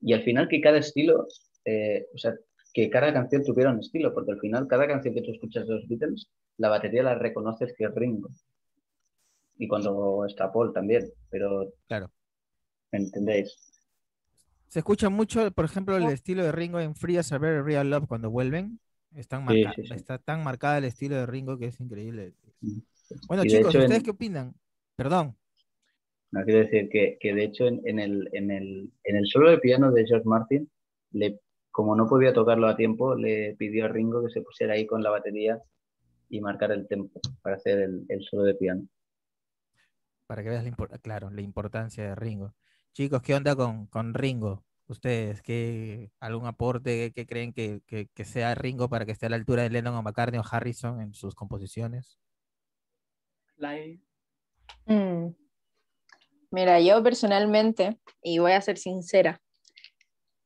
y 0.00 0.14
al 0.14 0.22
final 0.22 0.48
que 0.48 0.60
cada 0.60 0.78
estilo, 0.78 1.26
eh, 1.64 2.06
o 2.14 2.18
sea, 2.18 2.34
que 2.72 2.88
cada 2.90 3.12
canción 3.12 3.44
tuviera 3.44 3.70
un 3.70 3.80
estilo, 3.80 4.12
porque 4.14 4.32
al 4.32 4.40
final 4.40 4.66
cada 4.66 4.86
canción 4.86 5.14
que 5.14 5.22
tú 5.22 5.32
escuchas 5.32 5.66
de 5.66 5.74
los 5.74 5.88
Beatles, 5.88 6.28
la 6.58 6.68
batería 6.68 7.02
la 7.02 7.14
reconoces 7.14 7.74
que 7.76 7.84
es 7.84 7.94
Ringo. 7.94 8.28
Y 9.58 9.68
cuando 9.68 10.24
está 10.26 10.52
Paul 10.52 10.72
también, 10.72 11.10
pero 11.30 11.72
Claro. 11.86 12.10
¿me 12.90 12.98
entendéis? 12.98 13.54
Se 14.68 14.78
escucha 14.78 15.10
mucho, 15.10 15.50
por 15.52 15.66
ejemplo, 15.66 15.96
el 15.96 16.04
estilo 16.08 16.42
de 16.44 16.52
Ringo 16.52 16.80
en 16.80 16.94
Free 16.94 17.18
as 17.18 17.30
a 17.32 17.38
Very 17.38 17.60
Real 17.62 17.90
Love 17.90 18.06
cuando 18.08 18.30
vuelven. 18.30 18.80
Están 19.14 19.46
Sí, 19.46 19.62
marca- 19.62 19.74
sí, 19.76 19.86
sí. 19.86 19.94
Está 19.94 20.18
tan 20.18 20.42
marcada 20.42 20.78
el 20.78 20.84
estilo 20.84 21.16
de 21.16 21.26
Ringo 21.26 21.58
que 21.58 21.66
es 21.66 21.78
increíble. 21.80 22.32
Bueno, 23.28 23.44
Y 23.44 23.48
chicos, 23.48 23.68
hecho 23.68 23.78
en- 23.78 23.84
¿ustedes 23.84 24.02
qué 24.02 24.10
opinan? 24.10 24.54
Perdón. 24.96 25.36
No 26.30 26.42
quiero 26.44 26.60
decir 26.60 26.88
que, 26.88 27.18
que 27.20 27.34
de 27.34 27.44
hecho 27.44 27.66
en, 27.66 27.82
en 27.84 27.98
el, 27.98 28.30
en, 28.32 28.50
el, 28.50 28.90
en 29.04 29.16
el 29.16 29.26
solo 29.26 29.50
de 29.50 29.58
piano 29.58 29.92
de 29.92 30.06
George 30.06 30.26
Martin, 30.26 30.70
le, 31.10 31.38
como 31.72 31.96
no 31.96 32.06
podía 32.06 32.32
tocarlo 32.32 32.68
a 32.68 32.76
tiempo, 32.76 33.14
le 33.14 33.56
pidió 33.58 33.86
a 33.86 33.88
Ringo 33.88 34.22
que 34.24 34.30
se 34.30 34.42
pusiera 34.42 34.74
ahí 34.74 34.86
con 34.86 35.02
la 35.02 35.10
batería 35.10 35.60
y 36.28 36.40
marcar 36.40 36.70
el 36.70 36.86
tempo 36.86 37.20
para 37.42 37.56
hacer 37.56 37.78
el, 37.80 38.04
el 38.08 38.22
solo 38.22 38.44
de 38.44 38.54
piano. 38.54 38.86
Para 40.26 40.42
que 40.42 40.50
veas 40.50 40.64
la, 40.64 40.98
claro, 40.98 41.30
la 41.30 41.40
importancia 41.42 42.04
de 42.04 42.14
Ringo. 42.14 42.54
Chicos, 42.92 43.22
¿qué 43.22 43.34
onda 43.34 43.56
con, 43.56 43.86
con 43.86 44.14
Ringo? 44.14 44.64
¿Ustedes 44.86 45.40
qué, 45.42 46.10
algún 46.20 46.46
aporte 46.46 47.12
que 47.12 47.26
creen 47.26 47.52
que, 47.52 47.80
que- 47.86 48.08
que 48.12 48.24
sea 48.24 48.54
Ringo 48.54 48.88
para 48.88 49.06
que 49.06 49.12
esté 49.12 49.26
a 49.26 49.30
la 49.30 49.36
altura 49.36 49.62
de 49.62 49.70
Lennon 49.70 49.94
o 49.94 50.02
McCartney 50.02 50.38
o 50.40 50.44
Harrison 50.48 51.00
en 51.00 51.14
sus 51.14 51.34
composiciones? 51.34 52.18
Live. 53.56 54.00
Mm. 54.86 55.28
Mira, 56.50 56.80
yo 56.80 57.02
personalmente, 57.02 57.98
y 58.22 58.38
voy 58.38 58.52
a 58.52 58.60
ser 58.60 58.76
sincera, 58.76 59.40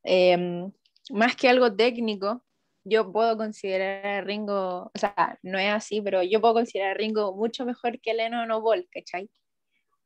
em, 0.04 0.70
más 1.10 1.36
que 1.36 1.48
algo 1.48 1.74
técnico, 1.74 2.42
yo 2.84 3.10
puedo 3.10 3.36
considerar 3.36 4.06
a 4.06 4.20
Ringo, 4.20 4.90
o 4.94 4.98
sea, 4.98 5.38
no 5.42 5.58
es 5.58 5.72
así, 5.72 6.00
pero 6.00 6.22
yo 6.22 6.40
puedo 6.40 6.54
considerar 6.54 6.92
a 6.92 6.94
Ringo 6.94 7.34
mucho 7.34 7.64
mejor 7.64 8.00
que 8.00 8.14
Lennon 8.14 8.50
o 8.52 8.62
Paul, 8.62 8.88
¿cachai? 8.92 9.28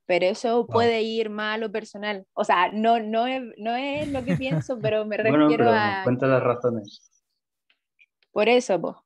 Pero 0.07 0.27
eso 0.27 0.67
puede 0.67 1.03
ir 1.03 1.31
más 1.31 1.55
a 1.55 1.59
lo 1.59 1.71
personal. 1.71 2.27
O 2.33 2.43
sea, 2.43 2.73
no, 2.73 2.99
no, 2.99 3.27
es, 3.27 3.43
no 3.59 3.77
es 3.77 4.09
lo 4.09 4.25
que 4.25 4.35
pienso, 4.35 4.79
pero 4.81 5.05
me 5.05 5.17
Bueno, 5.23 5.45
refiero 5.45 5.67
pero 5.67 5.77
a... 5.77 6.01
cuenta 6.03 6.27
las 6.27 6.43
razones. 6.43 7.23
Por 8.33 8.49
eso, 8.49 8.81
pues. 8.81 8.97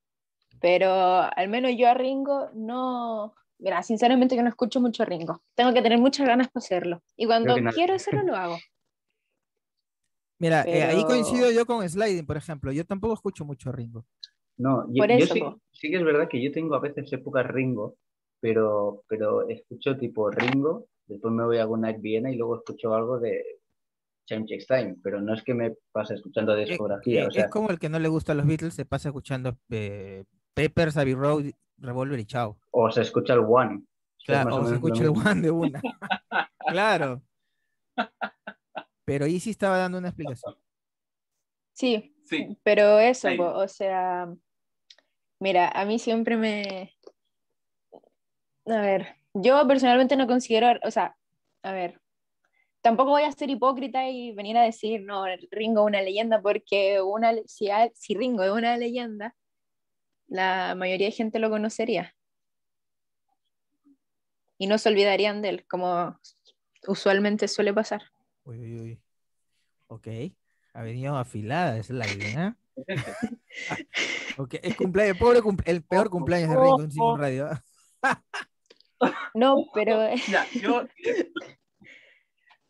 Pero 0.60 0.90
al 0.90 1.48
menos 1.48 1.72
yo 1.76 1.90
a 1.90 1.94
Ringo 1.94 2.48
no. 2.54 3.34
Mira, 3.58 3.82
sinceramente 3.82 4.34
que 4.34 4.42
no 4.42 4.48
escucho 4.48 4.80
mucho 4.80 5.02
a 5.02 5.06
Ringo. 5.06 5.42
Tengo 5.54 5.74
que 5.74 5.82
tener 5.82 5.98
muchas 5.98 6.26
ganas 6.26 6.48
para 6.48 6.64
hacerlo. 6.64 7.02
Y 7.16 7.26
cuando 7.26 7.54
quiero 7.74 7.94
hacerlo, 7.94 8.22
lo 8.22 8.36
hago. 8.36 8.56
Mira, 10.44 10.62
eh, 10.66 10.82
ahí 10.82 11.02
coincido 11.04 11.50
yo 11.50 11.64
con 11.64 11.88
Sliding, 11.88 12.26
por 12.26 12.36
ejemplo. 12.36 12.70
Yo 12.70 12.84
tampoco 12.84 13.14
escucho 13.14 13.46
mucho 13.46 13.72
Ringo. 13.72 14.04
No, 14.58 14.84
yo, 14.88 15.02
Por 15.02 15.08
yo 15.08 15.16
eso, 15.16 15.32
sí, 15.32 15.42
sí 15.72 15.90
que 15.90 15.96
es 15.96 16.04
verdad 16.04 16.28
que 16.28 16.42
yo 16.42 16.52
tengo 16.52 16.74
a 16.74 16.80
veces 16.80 17.10
épocas 17.14 17.46
Ringo, 17.46 17.96
pero, 18.40 19.04
pero 19.08 19.48
escucho 19.48 19.96
tipo 19.96 20.30
Ringo, 20.30 20.86
después 21.06 21.32
me 21.32 21.46
voy 21.46 21.56
a 21.56 21.64
Good 21.64 21.78
Night 21.78 22.00
Viena 22.02 22.30
y 22.30 22.36
luego 22.36 22.58
escucho 22.58 22.92
algo 22.92 23.18
de 23.18 23.42
Time 24.26 24.44
Takes 24.46 24.66
Time, 24.66 24.96
pero 25.02 25.22
no 25.22 25.32
es 25.32 25.42
que 25.42 25.54
me 25.54 25.74
pase 25.90 26.12
escuchando 26.12 26.54
discografía, 26.54 27.22
eh, 27.22 27.26
o 27.26 27.30
sea, 27.30 27.44
es 27.46 27.50
como 27.50 27.70
el 27.70 27.78
que 27.78 27.88
no 27.88 27.98
le 27.98 28.08
gusta 28.08 28.32
a 28.32 28.34
los 28.34 28.46
Beatles, 28.46 28.74
se 28.74 28.84
pasa 28.84 29.08
escuchando 29.08 29.56
eh, 29.70 30.24
Peppers, 30.52 30.98
Abbey 30.98 31.14
Road, 31.14 31.44
Revolver 31.78 32.20
y 32.20 32.26
Chao. 32.26 32.58
o 32.70 32.90
se 32.90 33.00
escucha 33.00 33.32
el 33.32 33.40
One. 33.40 33.82
es 34.18 34.24
Claro, 34.26 34.56
o 34.56 34.66
se 34.66 34.74
escucha 34.74 35.04
el. 35.04 35.08
One 35.08 35.40
de 35.40 35.50
una. 35.50 35.80
claro. 36.68 37.22
Pero 39.04 39.26
ahí 39.26 39.40
sí 39.40 39.50
estaba 39.50 39.78
dando 39.78 39.98
una 39.98 40.08
explicación. 40.08 40.56
Sí, 41.72 42.14
Sí. 42.24 42.56
pero 42.62 42.98
eso, 42.98 43.28
o 43.38 43.68
sea. 43.68 44.28
Mira, 45.40 45.68
a 45.68 45.84
mí 45.84 45.98
siempre 45.98 46.36
me. 46.36 46.94
A 48.66 48.80
ver, 48.80 49.16
yo 49.34 49.66
personalmente 49.66 50.16
no 50.16 50.26
considero. 50.26 50.78
O 50.82 50.90
sea, 50.90 51.16
a 51.62 51.72
ver. 51.72 52.00
Tampoco 52.80 53.10
voy 53.12 53.22
a 53.22 53.32
ser 53.32 53.48
hipócrita 53.48 54.08
y 54.10 54.32
venir 54.32 54.58
a 54.58 54.62
decir, 54.62 55.00
no, 55.02 55.24
Ringo 55.50 55.80
es 55.82 55.86
una 55.86 56.02
leyenda, 56.02 56.42
porque 56.42 57.00
una, 57.00 57.32
si, 57.46 57.68
si 57.94 58.14
Ringo 58.14 58.42
es 58.42 58.50
una 58.50 58.76
leyenda, 58.76 59.34
la 60.26 60.74
mayoría 60.74 61.06
de 61.06 61.12
gente 61.12 61.38
lo 61.38 61.48
conocería. 61.48 62.14
Y 64.58 64.66
no 64.66 64.76
se 64.76 64.90
olvidarían 64.90 65.40
de 65.40 65.48
él, 65.48 65.66
como 65.66 66.18
usualmente 66.86 67.48
suele 67.48 67.72
pasar. 67.72 68.02
Uy, 68.44 68.58
uy, 68.58 68.80
uy. 68.80 69.02
Ok. 69.88 70.08
Ha 70.74 70.82
venido 70.82 71.16
afilada, 71.16 71.76
es 71.78 71.90
la 71.90 72.06
idea. 72.12 72.56
Ok, 74.38 74.54
es 74.62 74.76
cumpleaños, 74.76 75.16
pobre 75.18 75.40
cumple- 75.40 75.70
el 75.70 75.82
peor 75.84 76.10
cumpleaños 76.10 76.50
de 76.50 76.56
Ringo 76.56 76.82
en 76.82 76.90
Simon 76.90 77.18
Radio. 77.20 77.48
No, 79.34 79.56
pero 79.74 80.08
Ya, 80.30 80.46
yo, 80.62 80.86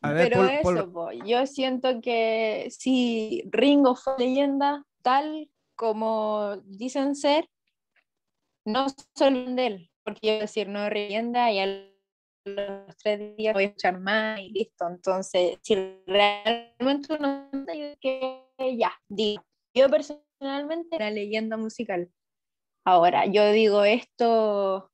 A 0.00 0.12
ver, 0.12 0.28
Pero 0.30 0.36
Paul- 0.62 0.78
eso, 0.78 0.92
Paul- 0.92 1.22
yo 1.26 1.46
siento 1.46 2.00
que 2.00 2.68
si 2.70 3.44
Ringo 3.50 3.94
fue 3.94 4.14
leyenda 4.18 4.84
tal 5.02 5.50
como 5.76 6.56
dicen 6.64 7.14
ser, 7.14 7.48
no 8.66 8.86
olviden 9.20 9.56
de 9.56 9.66
él, 9.66 9.90
porque 10.02 10.20
yo 10.26 10.38
decir 10.40 10.68
no 10.68 10.84
es 10.86 10.92
leyenda 10.92 11.50
y 11.52 11.58
a 11.60 11.93
los 12.44 12.96
tres 12.96 13.36
días 13.36 13.54
voy 13.54 13.64
a 13.64 13.66
escuchar 13.68 13.98
más 14.00 14.40
y 14.40 14.50
listo. 14.50 14.86
Entonces, 14.88 15.58
si 15.62 15.74
realmente 16.06 17.14
uno 17.18 17.48
que 18.00 18.44
ya, 18.78 18.92
digo, 19.08 19.42
yo 19.74 19.88
personalmente 19.88 20.96
era 20.96 21.10
leyenda 21.10 21.56
musical. 21.56 22.10
Ahora, 22.84 23.26
yo 23.26 23.50
digo 23.52 23.84
esto 23.84 24.90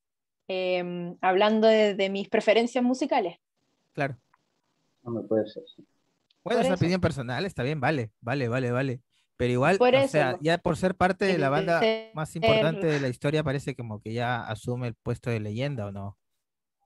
em, 0.47 1.17
hablando 1.21 1.67
de- 1.67 1.93
de 1.95 2.09
mis 2.09 2.27
preferencias 2.29 2.83
musicales. 2.83 3.37
Claro. 3.93 4.17
No 5.03 5.11
me 5.11 5.21
puede 5.23 5.47
ser. 5.47 5.63
sí. 5.75 5.85
Bueno, 6.43 6.57
Por 6.57 6.61
es 6.61 6.65
una 6.67 6.73
eso. 6.75 6.83
opinión 6.83 7.01
personal, 7.01 7.45
está 7.45 7.63
bien, 7.63 7.79
vale, 7.79 8.11
vale, 8.19 8.47
vale, 8.49 8.71
vale. 8.71 9.01
Pero 9.37 9.53
igual, 9.53 9.77
Por 9.77 9.95
o 9.95 9.97
eso, 9.99 10.07
sea, 10.09 10.37
ya 10.41 10.57
por 10.57 10.75
ser 10.77 10.95
parte 10.95 11.25
de 11.25 11.37
la 11.37 11.49
banda 11.49 11.79
ser- 11.79 12.11
más 12.13 12.35
importante 12.35 12.85
de 12.87 12.99
la 12.99 13.07
historia, 13.09 13.43
parece 13.43 13.75
como 13.75 14.01
que 14.01 14.13
ya 14.13 14.41
asume 14.47 14.87
el 14.87 14.95
puesto 14.95 15.29
de 15.29 15.39
leyenda, 15.39 15.85
¿o 15.87 15.91
no? 15.91 16.17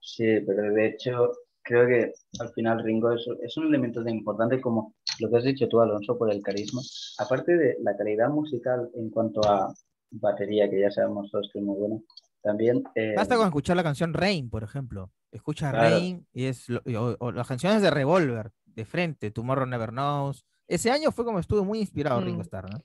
Sí, 0.06 0.40
pero 0.46 0.72
de 0.72 0.86
hecho 0.88 1.32
creo 1.64 1.88
que 1.88 2.14
al 2.40 2.50
final 2.54 2.84
Ringo 2.84 3.12
es, 3.14 3.26
es 3.42 3.58
un 3.58 3.66
elemento 3.68 4.04
tan 4.04 4.14
importante 4.14 4.62
como 4.62 4.94
lo 5.20 5.30
que 5.32 5.38
has 5.38 5.44
dicho 5.44 5.68
tú, 5.68 5.82
Alonso, 5.82 6.16
por 6.16 6.32
el 6.32 6.44
carisma. 6.44 6.82
Aparte 7.18 7.58
de 7.58 7.78
la 7.82 7.98
calidad 7.98 8.30
musical 8.30 8.88
en 8.96 9.10
cuanto 9.10 9.42
a 9.50 9.74
batería, 10.12 10.70
que 10.70 10.80
ya 10.80 10.92
sabemos 10.92 11.32
todos 11.32 11.50
que 11.52 11.58
es 11.60 11.66
muy 11.66 11.76
buena, 11.80 11.98
también... 12.44 12.84
eh, 12.94 13.16
Basta 13.16 13.36
con 13.36 13.48
escuchar 13.48 13.76
la 13.76 13.84
canción 13.84 14.14
Rain, 14.14 14.48
por 14.50 14.64
ejemplo. 14.64 15.12
Escucha 15.32 15.72
Claro. 15.72 15.96
Rain 15.98 16.28
y 16.32 16.46
es 16.46 16.70
lo- 16.70 16.84
y- 16.86 16.96
o, 16.96 17.16
o 17.20 17.32
las 17.32 17.48
canciones 17.48 17.82
de 17.82 17.90
Revolver, 17.90 18.52
de 18.66 18.86
frente, 18.86 19.32
Tomorrow 19.32 19.66
Never 19.66 19.90
Knows. 19.90 20.46
Ese 20.68 20.92
año 20.92 21.12
fue 21.12 21.26
como 21.26 21.40
estuvo 21.40 21.66
muy 21.66 21.80
inspirado 21.80 22.22
Ringo 22.22 22.40
Mm. 22.40 22.42
Starr, 22.42 22.70
¿no? 22.70 22.78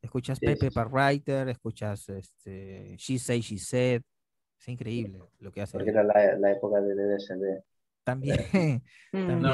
Escuchas 0.00 0.38
Sí, 0.38 0.46
Pepe 0.46 0.68
sí, 0.70 0.74
sí. 0.74 0.80
Writer, 0.92 1.48
escuchas 1.48 2.08
este, 2.10 2.96
She 2.96 3.18
Say, 3.18 3.40
She 3.40 3.58
Said. 3.58 4.02
Es 4.60 4.68
increíble 4.68 5.18
lo 5.40 5.50
que 5.52 5.62
hace. 5.62 5.72
porque 5.72 5.90
era 5.90 6.02
la, 6.02 6.36
la 6.38 6.52
época 6.52 6.80
de 6.80 6.94
DSD. 6.94 7.62
También, 8.04 8.82
Mm. 9.12 9.26
también, 9.26 9.40
No. 9.42 9.52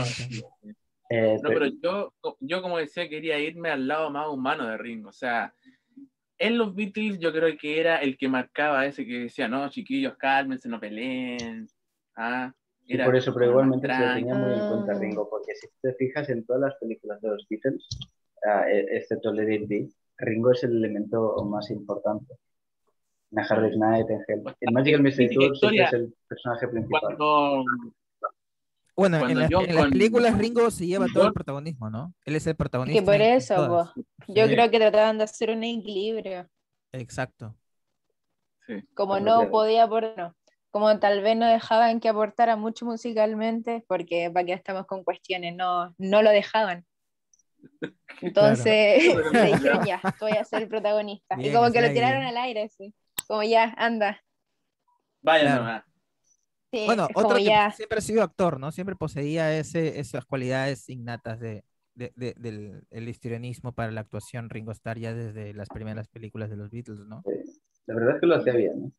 Eh, 1.08 1.38
No, 1.42 1.48
pero- 1.48 1.66
yo, 1.66 2.12
yo 2.40 2.62
como 2.62 2.78
decía, 2.78 3.08
quería 3.08 3.38
irme 3.38 3.70
al 3.70 3.86
lado 3.86 4.10
más 4.10 4.28
humano 4.28 4.66
de 4.66 4.76
Ringo. 4.76 5.08
O 5.10 5.12
sea, 5.12 5.54
en 6.38 6.58
los 6.58 6.74
Beatles 6.74 7.18
yo 7.20 7.32
creo 7.32 7.56
que 7.56 7.80
era 7.80 7.98
el 7.98 8.16
que 8.18 8.28
marcaba 8.28 8.84
ese 8.86 9.06
que 9.06 9.20
decía, 9.20 9.46
no, 9.48 9.68
chiquillos, 9.70 10.16
cálmense, 10.16 10.68
no 10.68 10.80
peleen. 10.80 11.66
Ah, 12.16 12.52
Y 12.86 12.98
por 12.98 13.14
eso, 13.16 13.32
pero 13.34 13.50
igualmente 13.50 13.86
se 13.88 13.98
lo 14.06 14.14
tenía 14.14 14.34
muy 14.34 14.52
en 14.52 14.68
cuenta. 14.68 14.94
Ringo, 14.98 15.28
porque 15.30 15.54
si 15.54 15.66
te 15.80 15.92
fijas 15.94 16.28
en 16.28 16.44
todas 16.44 16.62
las 16.62 16.74
películas 16.80 17.20
de 17.20 17.28
los 17.28 17.46
Beatles, 17.48 17.86
ah, 18.44 18.64
e- 18.70 18.96
excepto 18.96 19.32
Let 19.32 19.52
It 19.54 19.68
Be, 19.68 19.88
Ringo 20.18 20.52
es 20.52 20.64
el 20.64 20.76
elemento 20.76 21.36
más 21.44 21.70
importante. 21.70 22.34
En 23.36 23.42
A 23.42 23.46
Hard 23.46 23.62
Day's 23.62 23.76
Night, 23.76 24.06
en 24.10 24.20
Hell. 24.26 24.42
En 24.60 24.72
Magical 24.74 25.02
Mystery 25.02 25.34
Tour 25.34 25.52
es 25.74 25.92
el 25.92 26.14
personaje 26.26 26.68
principal. 26.68 27.00
Cuando, 27.02 27.64
Bueno, 28.96 29.28
en, 29.28 29.38
las- 29.40 29.50
películas 29.90 30.38
Ringo 30.38 30.70
se 30.70 30.86
lleva 30.86 31.06
todo 31.12 31.26
el 31.26 31.32
protagonismo, 31.34 31.90
¿no? 31.90 32.14
Él 32.24 32.36
es 32.36 32.46
el 32.46 32.56
protagonista. 32.56 33.04
por 33.04 33.14
en- 33.16 33.20
en 33.22 33.32
eso. 33.34 33.92
Yo 34.28 34.46
Sí, 34.46 34.52
creo 34.54 34.70
que 34.70 34.78
trataban 34.78 35.18
de 35.18 35.24
hacer 35.24 35.50
un 35.50 35.62
equilibrio. 35.64 36.48
Exacto. 36.92 37.54
sí. 38.66 38.82
Como 38.94 39.20
no 39.20 39.40
que- 39.42 39.46
podía 39.48 39.84
aportar, 39.84 40.16
no. 40.16 40.34
como 40.70 40.98
tal 40.98 41.20
vez 41.22 41.36
no 41.36 41.46
dejaban 41.46 42.00
que 42.00 42.08
aportara 42.08 42.56
mucho 42.56 42.86
musicalmente, 42.86 43.84
porque 43.86 44.30
para 44.32 44.46
que 44.46 44.52
estamos 44.54 44.86
con 44.86 45.04
cuestiones, 45.04 45.54
no, 45.54 45.94
no 45.98 46.22
lo 46.22 46.30
dejaban. 46.30 46.84
Entonces 48.22 49.04
le 49.32 49.42
dijeron 49.44 49.84
ya, 49.86 50.00
tú 50.18 50.24
voy 50.26 50.32
a 50.38 50.44
ser 50.44 50.62
el 50.62 50.68
protagonista. 50.68 51.36
Bien, 51.36 51.50
y 51.50 51.54
como 51.54 51.70
que 51.70 51.82
lo 51.82 51.88
tiraron 51.92 52.22
al 52.22 52.36
aire, 52.38 52.68
sí. 52.70 52.94
Como 53.28 53.42
ya, 53.44 53.74
anda. 53.76 54.20
Vaya 55.22 55.44
Claro. 55.44 55.84
Sí, 56.72 56.86
Bueno, 56.86 57.08
otro 57.14 57.36
que 57.36 57.44
ya. 57.44 57.70
siempre 57.70 57.98
ha 57.98 58.00
sido 58.00 58.22
actor, 58.22 58.60
¿no? 58.60 58.70
Siempre 58.72 58.96
poseía 58.96 59.58
ese, 59.58 59.98
esas 59.98 60.24
cualidades 60.24 60.88
innatas 60.88 61.40
de, 61.40 61.64
de- 61.94 62.12
de- 62.16 62.34
del 62.38 62.86
el 62.90 63.08
histrionismo 63.08 63.72
para 63.72 63.90
la 63.92 64.02
actuación 64.02 64.50
Ringo 64.50 64.72
Starr 64.72 64.98
ya 64.98 65.14
desde 65.14 65.52
las 65.54 65.68
primeras 65.68 66.08
películas 66.08 66.50
de 66.50 66.56
los 66.56 66.70
Beatles, 66.70 67.00
¿no? 67.00 67.24
La 67.86 67.94
verdad 67.94 68.14
es 68.16 68.20
que 68.20 68.26
lo 68.26 68.36
hacía 68.36 68.52
bien. 68.54 68.80
¿no? 68.82 68.92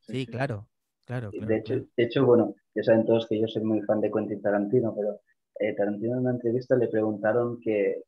Sí, 0.00 0.26
sí. 0.26 0.32
claro, 0.32 0.68
claro, 1.04 1.32
De 1.32 1.56
hecho, 1.58 1.74
claro. 1.74 1.86
de 1.96 2.04
hecho, 2.04 2.24
bueno, 2.26 2.54
ya 2.74 2.82
saben 2.82 3.06
todos 3.06 3.26
que 3.28 3.40
yo 3.40 3.46
soy 3.48 3.62
muy 3.64 3.80
fan 3.82 4.00
de 4.00 4.10
Quentin 4.10 4.40
Tarantino, 4.42 4.94
pero 4.94 5.20
eh, 5.60 5.74
Tarantino 5.74 6.14
en 6.14 6.20
una 6.20 6.30
entrevista 6.32 6.76
le 6.76 6.88
preguntaron 6.88 7.60
que, 7.60 8.02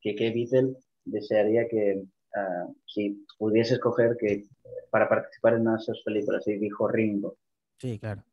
que 0.00 0.14
qué 0.16 0.30
Beatle 0.32 0.76
desearía 1.04 1.68
que, 1.68 2.04
ah, 2.36 2.66
si 2.86 3.26
pudiese 3.38 3.74
escoger 3.74 4.16
que, 4.18 4.44
para 4.90 5.08
participar 5.08 5.54
en 5.54 5.62
una 5.62 5.74
de 5.76 5.80
sus 5.80 6.02
películas, 6.04 6.46
y 6.48 6.58
dijo 6.58 6.88
Ringo. 6.88 7.36
Sí, 7.78 7.98
claro. 7.98 8.24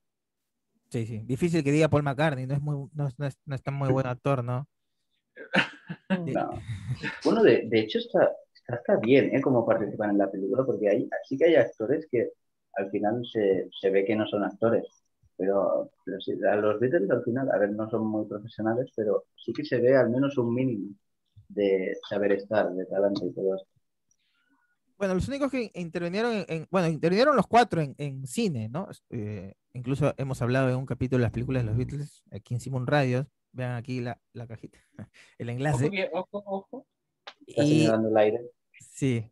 Sí, 0.90 1.06
sí. 1.08 1.20
Difícil 1.26 1.64
que 1.64 1.72
diga 1.72 1.90
Paul 1.90 2.04
McCartney, 2.04 2.46
no 2.48 2.54
es 2.56 2.62
muy, 2.62 2.90
no, 2.94 3.08
es- 3.08 3.18
no 3.20 3.26
es, 3.28 3.38
no 3.46 3.56
es 3.56 3.64
tan 3.64 3.74
muy 3.76 3.90
buen 3.90 4.08
actor, 4.08 4.44
¿no? 4.44 4.68
Sí. 6.26 6.34
No. 6.34 6.64
Bueno, 7.24 7.44
de, 7.44 7.64
de 7.68 7.80
hecho 7.80 8.00
está, 8.00 8.32
está, 8.54 8.76
está 8.78 8.98
bien 8.98 9.36
¿eh? 9.36 9.42
como 9.42 9.66
participan 9.66 10.12
en 10.12 10.18
la 10.20 10.32
película, 10.32 10.64
porque 10.66 10.90
hay, 10.90 11.10
sí 11.28 11.38
que 11.38 11.46
hay 11.46 11.56
actores 11.56 12.08
que 12.12 12.32
al 12.76 12.90
final 12.92 13.24
se, 13.32 13.70
se 13.80 13.90
ve 13.90 14.06
que 14.06 14.16
no 14.16 14.28
son 14.28 14.44
actores. 14.44 14.86
Pero, 15.38 15.92
pero 16.06 16.22
sí, 16.22 16.34
a 16.50 16.56
los 16.58 16.80
Beatles 16.80 17.10
al 17.12 17.24
final, 17.24 17.50
a 17.52 17.58
ver, 17.58 17.72
no 17.72 17.90
son 17.90 18.08
muy 18.08 18.26
profesionales, 18.28 18.92
pero 18.96 19.26
sí 19.36 19.54
que 19.54 19.66
se 19.66 19.80
ve 19.82 19.96
al 19.98 20.10
menos 20.12 20.38
un 20.38 20.54
mínimo 20.54 20.96
de 21.50 21.96
saber 22.10 22.34
estar, 22.34 22.72
de 22.74 22.86
talento 22.88 23.28
y 23.28 23.34
todo 23.34 23.56
esto. 23.56 23.70
Bueno, 25.02 25.16
los 25.16 25.28
únicos 25.28 25.50
que 25.50 25.72
intervinieron 25.74 26.32
en, 26.32 26.46
en- 26.48 26.68
bueno, 26.70 26.88
intervinieron 26.88 27.36
los 27.36 27.48
cuatro 27.48 27.82
en, 27.82 27.96
en 27.98 28.28
cine, 28.28 28.70
¿no? 28.70 28.88
Eh, 29.10 29.56
incluso 29.74 30.14
hemos 30.18 30.40
hablado 30.44 30.70
en 30.70 30.76
un 30.76 30.86
capítulo 30.86 31.18
de 31.18 31.24
las 31.24 31.32
películas 31.32 31.64
de 31.64 31.70
los 31.70 31.76
Beatles, 31.76 32.24
aquí 32.32 32.54
en 32.54 32.60
Simon 32.60 32.86
Radio, 32.86 33.28
vean 33.52 33.72
aquí 33.78 34.00
la, 34.00 34.22
la 34.34 34.46
cajita, 34.46 34.78
el 35.40 35.50
enlace. 35.50 35.90
Ojo, 36.14 36.28
ojo, 36.38 36.44
ojo. 36.46 36.88
Está 37.48 37.64
Y, 37.64 37.86
el 37.86 38.16
aire. 38.16 38.52
sí, 38.80 39.28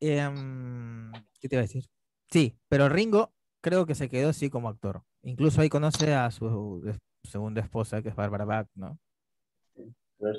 em, 0.00 1.12
¿qué 1.38 1.46
te 1.50 1.56
iba 1.56 1.60
a 1.60 1.66
decir? 1.66 1.84
Sí, 2.30 2.56
pero 2.70 2.88
Ringo 2.88 3.34
creo 3.60 3.84
que 3.84 3.94
se 3.94 4.08
quedó 4.08 4.30
así 4.30 4.48
como 4.48 4.70
actor. 4.70 5.02
Incluso 5.24 5.60
ahí 5.60 5.68
conoce 5.68 6.14
a 6.14 6.30
su 6.30 6.90
segunda 7.22 7.60
esposa, 7.60 8.00
que 8.00 8.08
es 8.08 8.16
Barbara 8.16 8.46
Bach, 8.46 8.66
¿no? 8.74 8.98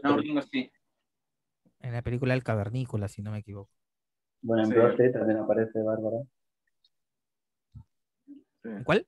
No, 0.02 0.18
Ringo 0.18 0.42
sí. 0.42 0.72
En 1.80 1.94
la 1.94 2.02
película 2.02 2.34
El 2.34 2.44
Cavernícola, 2.44 3.08
si 3.08 3.22
no 3.22 3.30
me 3.30 3.38
equivoco. 3.38 3.70
Bueno, 4.44 4.64
en 4.64 4.70
Sí. 4.70 4.76
Broad 4.76 4.92
Street 4.92 5.12
también 5.14 5.40
aparece 5.40 5.82
Bárbara. 5.82 6.18
sí. 7.74 8.70
¿En 8.70 8.84
cuál? 8.84 9.08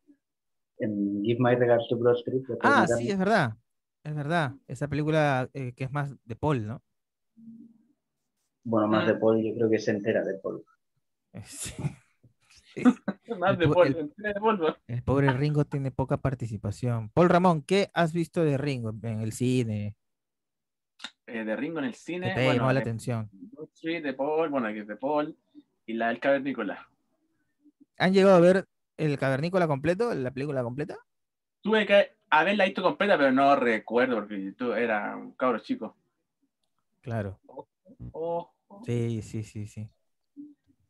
En 0.80 1.24
Give 1.24 1.40
My 1.40 1.56
Regards 1.56 1.88
to 1.88 1.98
Broad 1.98 2.16
Street. 2.18 2.44
Paul 2.48 2.58
Ah, 2.64 2.86
sí, 2.88 3.10
es 3.10 3.18
verdad. 3.18 3.56
Es 4.04 4.14
verdad. 4.16 4.54
Esa 4.68 4.88
película 4.88 5.50
eh, 5.54 5.74
que 5.74 5.86
es 5.86 5.92
más 5.92 6.14
de 6.26 6.36
Paul, 6.36 6.68
¿no? 6.68 6.82
Bueno, 8.64 8.88
más 8.88 9.04
Ah. 9.08 9.14
de 9.14 9.20
Paul, 9.20 9.44
yo 9.44 9.54
creo 9.56 9.70
que 9.70 9.80
se 9.80 9.92
entera 9.92 10.24
de 10.24 10.34
Paul. 10.40 10.64
Sí. 11.46 11.74
Más 13.40 13.58
de 13.58 13.68
pu- 13.68 13.74
polvo, 13.74 14.00
el- 14.00 14.14
de 14.18 14.34
polvo. 14.40 14.76
El 14.88 15.02
pobre 15.04 15.32
Ringo 15.32 15.64
tiene 15.66 15.92
poca 15.92 16.18
participación. 16.18 17.10
Paul 17.10 17.30
Ramón, 17.30 17.62
¿qué 17.62 17.90
has 17.94 18.12
visto 18.14 18.44
de 18.44 18.58
Ringo 18.58 18.94
en 19.04 19.22
el 19.22 19.32
cine? 19.32 19.96
Eh, 21.36 21.44
de 21.46 21.56
Ringo 21.56 21.80
en 21.80 21.86
el 21.86 21.94
¿Qué 21.94 22.02
cine. 22.04 22.34
te 22.34 22.44
bueno, 22.46 22.72
la 22.72 22.80
atención? 22.80 23.30
De 23.84 24.14
Paul, 24.14 24.50
bueno, 24.50 24.68
que 24.70 24.80
es 24.82 24.88
de 24.88 24.96
Paul. 24.96 25.36
Y 25.86 25.94
la 25.94 26.08
del 26.10 26.20
Cavernícola. 26.20 26.88
¿Han 27.98 28.14
llegado 28.14 28.36
a 28.36 28.40
ver 28.40 28.66
el 28.98 29.18
Cavernícola 29.18 29.68
completo, 29.68 30.14
la 30.14 30.32
película 30.32 30.64
completa? 30.64 30.98
Tuve 31.62 31.86
que 31.86 32.14
haberla 32.30 32.64
visto 32.64 32.82
completa, 32.82 33.18
pero 33.18 33.32
no 33.34 33.56
recuerdo 33.58 34.16
porque 34.16 34.54
tú 34.58 34.72
era 34.74 35.18
un 35.18 35.34
cabro 35.34 35.60
chico. 35.60 35.98
Claro. 37.02 37.40
Oh, 38.14 38.52
Sí, 38.86 39.22
sí, 39.22 39.44
sí, 39.44 39.66
sí. 39.68 39.90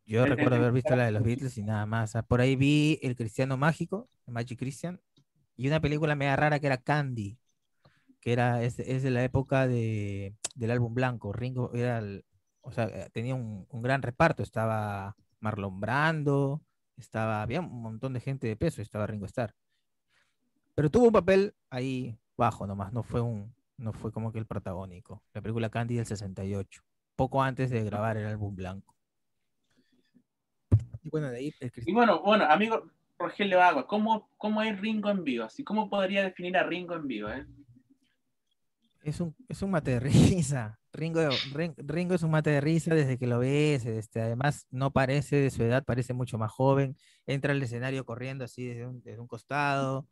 Yo 0.05 0.25
El- 0.25 0.31
recuerdo 0.31 0.57
el- 0.57 0.61
haber 0.61 0.71
visto 0.73 0.95
la 0.95 1.05
de 1.05 1.11
los 1.11 1.23
Beatles 1.23 1.57
y 1.57 1.63
nada 1.63 1.85
más. 1.85 2.13
Por 2.27 2.41
ahí 2.41 2.55
vi 2.55 2.99
El 3.01 3.15
Cristiano 3.15 3.57
Mágico, 3.57 4.07
el 4.27 4.33
Magic 4.33 4.59
Christian, 4.59 5.01
y 5.57 5.67
una 5.67 5.79
película 5.81 6.15
media 6.15 6.35
rara 6.35 6.59
que 6.59 6.67
era 6.67 6.77
Candy, 6.77 7.39
que 8.25 8.33
era, 8.33 8.63
es, 8.63 8.79
es 8.81 9.03
de 9.03 9.11
la 9.11 9.23
época 9.23 9.67
de, 9.67 10.35
del 10.55 10.71
álbum 10.71 10.95
blanco. 10.95 11.33
Ringo 11.33 11.71
era 11.75 11.99
el- 11.99 12.25
o 12.61 12.73
sea, 12.73 12.85
eh, 12.87 13.09
tenía 13.13 13.35
un, 13.35 13.67
un 13.71 13.83
gran 13.83 14.01
reparto. 14.03 14.43
Estaba 14.43 15.15
Marlon 15.41 15.79
Brando, 15.81 16.63
estaba, 16.97 17.43
había 17.43 17.61
un 17.61 17.83
montón 17.83 18.13
de 18.13 18.21
gente 18.21 18.47
de 18.47 18.57
peso, 18.57 18.81
estaba 18.83 19.07
Ringo 19.07 19.27
Starr. 19.27 19.53
Pero 20.75 20.89
tuvo 20.91 21.07
un 21.07 21.13
papel 21.13 21.53
ahí 21.69 22.17
bajo 22.37 22.67
nomás, 22.67 22.91
no 22.93 23.03
fue 23.03 23.21
un, 23.21 23.53
no 23.77 23.93
fue 23.93 24.11
como 24.11 24.31
que 24.31 24.39
el 24.39 24.45
protagónico. 24.47 25.23
La 25.33 25.41
película 25.41 25.69
Candy 25.69 25.95
del 25.95 26.05
68, 26.05 26.81
poco 27.15 27.43
antes 27.43 27.69
de 27.69 27.83
grabar 27.83 28.17
el 28.17 28.27
álbum 28.27 28.55
blanco. 28.55 28.95
Y 31.03 31.09
bueno, 31.09 31.29
de 31.29 31.37
ahí 31.37 31.55
el 31.59 31.67
Y 31.67 31.71
Cristiano. 31.71 31.93
bueno, 31.93 32.21
bueno, 32.21 32.45
amigo 32.45 32.89
Rogelio 33.19 33.61
Agua, 33.61 33.87
¿cómo, 33.87 34.29
¿cómo 34.37 34.61
es 34.61 34.79
Ringo 34.79 35.09
en 35.09 35.23
vivo? 35.23 35.45
Así, 35.45 35.63
¿Cómo 35.63 35.89
podría 35.89 36.23
definir 36.23 36.57
a 36.57 36.63
Ringo 36.63 36.95
en 36.95 37.07
vivo? 37.07 37.29
Eh? 37.29 37.45
Es 39.05 39.19
un, 39.19 39.35
es 39.47 39.61
un 39.61 39.69
mate 39.71 39.91
de 39.91 39.99
risa. 39.99 40.79
Ringo, 40.93 41.41
Rin- 41.53 41.75
Ringo 41.77 42.15
es 42.15 42.23
un 42.23 42.31
mate 42.31 42.49
de 42.49 42.61
risa 42.61 42.95
desde 42.95 43.17
que 43.19 43.27
lo 43.27 43.39
ves. 43.39 43.85
Este, 43.85 44.21
además, 44.21 44.65
no 44.71 44.91
parece 44.91 45.35
de 45.35 45.51
su 45.51 45.61
edad, 45.63 45.83
parece 45.83 46.13
mucho 46.13 46.37
más 46.39 46.51
joven. 46.51 46.97
Entra 47.27 47.51
al 47.53 47.61
escenario 47.61 48.05
corriendo 48.05 48.45
así 48.45 48.65
desde 48.65 48.87
un, 48.87 49.01
desde 49.03 49.19
un 49.19 49.27
costado. 49.27 50.07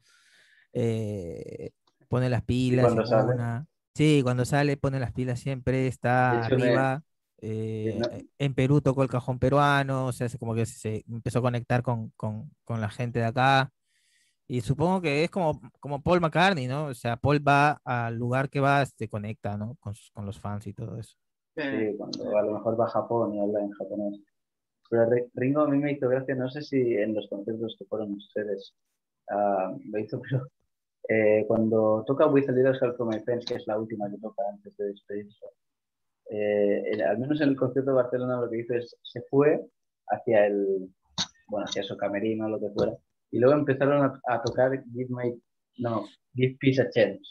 eh, 0.73 1.71
pone 2.10 2.29
las 2.29 2.43
pilas. 2.43 2.86
cuando 2.86 3.06
sale? 3.08 3.34
una. 3.34 3.67
Sí, 3.95 4.21
cuando 4.23 4.45
sale 4.45 4.77
pone 4.77 4.99
las 4.99 5.13
pilas 5.13 5.39
siempre, 5.39 5.88
está 5.88 6.45
hecho, 6.45 6.56
arriba. 6.56 7.03
eh, 7.41 7.95
no- 7.99 8.08
en 8.39 8.53
Perú 8.56 8.82
tocó 8.82 9.03
el 9.03 9.10
cajón 9.10 9.39
peruano, 9.39 10.08
o 10.08 10.13
sea, 10.13 10.27
es 10.27 10.38
como 10.38 10.56
que 10.56 10.65
se 10.65 11.03
empezó 11.10 11.39
a 11.39 11.41
conectar 11.43 11.84
con, 11.84 12.12
con- 12.17 12.51
con 12.65 12.82
la 12.82 12.89
gente 12.89 13.19
de 13.19 13.25
acá. 13.25 13.71
Y 14.47 14.62
supongo 14.62 15.01
que 15.01 15.23
es 15.23 15.32
como, 15.32 15.60
como 15.79 16.01
Paul 16.01 16.19
McCartney, 16.21 16.67
¿no? 16.67 16.86
O 16.88 16.93
sea, 16.93 17.15
Paul 17.17 17.45
va 17.47 17.79
al 17.86 18.15
lugar 18.15 18.49
que 18.49 18.60
va, 18.60 18.86
se 18.86 19.08
conecta, 19.08 19.58
¿no? 19.58 19.75
Con, 19.79 19.95
sus- 19.95 20.12
con 20.12 20.25
los 20.25 20.39
fans 20.39 20.67
y 20.67 20.73
todo 20.73 20.97
eso. 20.97 21.15
Sí, 21.56 21.95
cuando 21.97 22.38
a 22.38 22.41
lo 22.41 22.53
mejor 22.53 22.79
va 22.79 22.86
a 22.86 22.89
Japón 22.89 23.34
y 23.36 23.39
habla 23.39 23.62
en 23.62 23.71
japonés. 23.71 24.19
Pero 24.89 25.06
Ri- 25.10 25.29
Ringo 25.34 25.62
a 25.62 25.67
mí 25.69 25.77
me 25.77 25.91
hizo 25.93 26.10
gracia, 26.10 26.36
no 26.36 26.49
sé 26.49 26.62
si 26.62 26.77
en 26.95 27.13
los 27.15 27.27
conciertos 27.29 27.75
que 27.79 27.86
fueron 27.86 28.13
ustedes 28.13 28.73
lo 29.86 29.99
hizo, 29.99 30.19
pero 30.29 30.47
eh, 31.10 31.45
cuando 31.47 32.03
toca 32.06 32.27
With 32.27 32.49
a 32.49 32.51
Little 32.51 32.77
Help 32.82 32.97
from 32.97 33.10
My 33.10 33.19
Friends, 33.21 33.45
que 33.45 33.56
es 33.56 33.67
la 33.67 33.77
última 33.79 34.10
que 34.10 34.17
toca 34.17 34.41
antes 34.51 34.75
de 34.77 34.86
despedirse, 34.88 35.45
eh, 36.29 36.84
en- 36.91 37.01
al 37.01 37.17
menos 37.17 37.39
en 37.41 37.49
el 37.49 37.56
concierto 37.56 37.91
de 37.91 37.95
Barcelona 37.97 38.41
lo 38.41 38.49
que 38.49 38.60
hizo 38.60 38.73
es, 38.73 38.95
se 39.03 39.21
fue 39.29 39.62
hacia 40.08 40.45
el, 40.47 40.89
bueno, 41.47 41.65
hacia 41.67 41.84
su 41.84 41.95
camerino, 41.97 42.47
lo 42.49 42.60
que 42.60 42.69
fuera, 42.71 42.93
y 43.33 43.39
luego 43.39 43.55
empezaron 43.57 44.03
a, 44.03 44.21
a 44.33 44.41
tocar 44.41 44.71
Give 44.93 45.09
My, 45.09 45.33
no, 45.79 46.05
Give 46.35 46.55
Peace 46.61 46.81
a 46.81 46.89
Chance. 46.89 47.23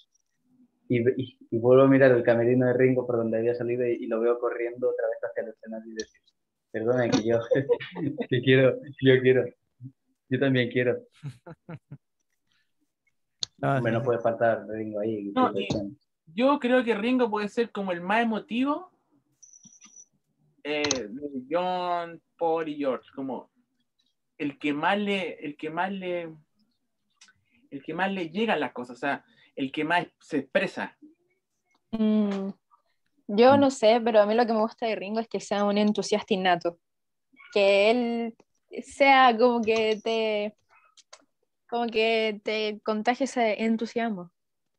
Y, 0.89 0.99
y- 1.23 1.39
y 1.51 1.59
vuelvo 1.59 1.85
a 1.85 1.89
mirar 1.89 2.11
el 2.11 2.23
camerino 2.25 2.67
de 2.67 2.75
Ringo 2.75 3.07
por 3.07 3.17
donde 3.17 3.39
había 3.39 3.55
salido 3.55 3.87
y, 3.87 3.93
y 4.05 4.07
lo 4.09 4.21
veo 4.21 4.39
corriendo 4.39 4.91
otra 4.91 5.07
vez 5.09 5.19
hacia 5.23 5.43
el 5.45 5.49
escenario 5.51 5.93
y 5.93 5.95
decir, 5.95 6.21
perdona 6.73 7.09
que 7.09 7.25
yo, 7.25 7.39
que 8.29 8.43
quiero, 8.43 8.79
yo 9.01 9.21
quiero, 9.23 9.45
yo 10.29 10.39
también 10.41 10.71
quiero. 10.71 10.99
Ah, 13.65 13.77
Hombre, 13.77 13.93
sí, 13.93 13.95
no 13.95 14.01
sí. 14.01 14.07
puede 14.07 14.19
faltar 14.19 14.67
Ringo 14.69 14.99
ahí. 14.99 15.31
No, 15.37 15.53
Yo 16.35 16.59
creo 16.59 16.83
que 16.83 16.97
Ringo 16.97 17.31
puede 17.31 17.47
ser 17.49 17.71
como 17.71 17.93
el 17.93 18.01
más 18.01 18.25
emotivo 18.25 18.91
eh, 20.65 20.83
de 21.09 21.43
John, 21.49 22.21
Paul 22.37 22.69
y 22.69 22.75
George, 22.77 23.09
como 23.15 23.52
el 24.43 24.59
que 24.59 24.73
más 24.73 24.99
le, 24.99 25.35
el 25.45 25.57
que 25.57 25.71
más 25.71 25.93
le, 25.93 26.35
el 27.71 27.83
que 27.83 27.95
más 27.95 28.11
le 28.11 28.29
llegan 28.29 28.61
las 28.61 28.73
cosas, 28.73 28.97
o 28.97 29.01
sea, 29.01 29.25
el 29.55 29.71
que 29.71 29.85
más 29.85 30.07
se 30.21 30.39
expresa. 30.39 30.99
Mm, 31.93 32.51
Yo 33.29 33.57
no 33.57 33.71
sé, 33.71 34.01
pero 34.05 34.21
a 34.21 34.27
mí 34.27 34.35
lo 34.35 34.45
que 34.47 34.53
me 34.53 34.61
gusta 34.61 34.87
de 34.87 34.97
Ringo 34.97 35.21
es 35.21 35.29
que 35.29 35.41
sea 35.41 35.65
un 35.65 35.79
entusiasta 35.79 36.35
innato. 36.35 36.79
Que 37.53 37.91
él 37.91 38.37
sea 38.83 39.37
como 39.39 39.63
que 39.63 40.01
te, 40.03 40.57
como 41.69 41.87
que 41.87 42.41
te 42.43 42.81
contagie 42.83 43.25
ese 43.25 43.63
entusiasmo. 43.63 44.33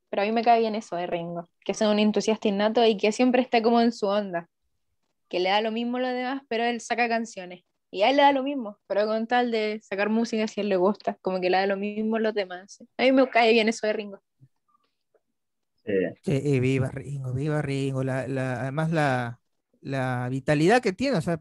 Pero 0.10 0.24
a 0.24 0.26
mí 0.26 0.32
me 0.32 0.44
cae 0.44 0.60
bien 0.60 0.76
eso 0.76 0.96
de 0.96 1.08
Ringo, 1.08 1.50
que 1.64 1.74
sea 1.74 1.90
un 1.90 2.00
entusiasta 2.00 2.48
innato 2.48 2.86
y 2.86 2.98
que 2.98 3.12
siempre 3.12 3.42
esté 3.42 3.62
como 3.62 3.80
en 3.80 3.92
su 3.94 4.08
onda. 4.08 4.50
Que 5.30 5.40
le 5.40 5.50
da 5.50 5.62
lo 5.62 5.72
mismo 5.72 5.98
a 5.98 6.02
los 6.02 6.12
demás, 6.12 6.42
pero 6.50 6.66
él 6.66 6.82
saca 6.82 7.08
canciones. 7.08 7.64
Y 7.94 8.02
a 8.02 8.10
él 8.10 8.18
le 8.18 8.24
da 8.24 8.32
lo 8.32 8.42
mismo, 8.42 8.80
pero 8.88 9.06
con 9.06 9.28
tal 9.28 9.52
de 9.52 9.80
sacar 9.84 10.10
música 10.10 10.48
si 10.48 10.60
a 10.60 10.64
él 10.64 10.70
le 10.70 10.78
gusta, 10.78 11.16
como 11.22 11.40
que 11.40 11.52
le 11.52 11.58
da 11.58 11.68
lo 11.68 11.78
mismo 11.78 12.16
a 12.16 12.20
los 12.20 12.34
demás. 12.34 12.84
A 12.98 13.04
mí 13.04 13.12
me 13.12 13.30
cae 13.30 13.54
bien 13.54 13.70
eso 13.70 13.86
de 13.86 13.94
Ringo. 13.94 14.20
eh, 15.86 16.14
Sí, 16.24 16.42
y 16.44 16.60
viva 16.60 16.90
Ringo, 16.90 17.34
viva 17.34 17.62
Ringo. 17.62 18.04
La, 18.04 18.28
la- 18.28 18.62
además, 18.62 18.92
la, 18.92 19.40
la 19.82 20.28
vitalidad 20.32 20.82
que 20.82 20.92
tiene, 20.94 21.18
o 21.18 21.22
sea, 21.22 21.40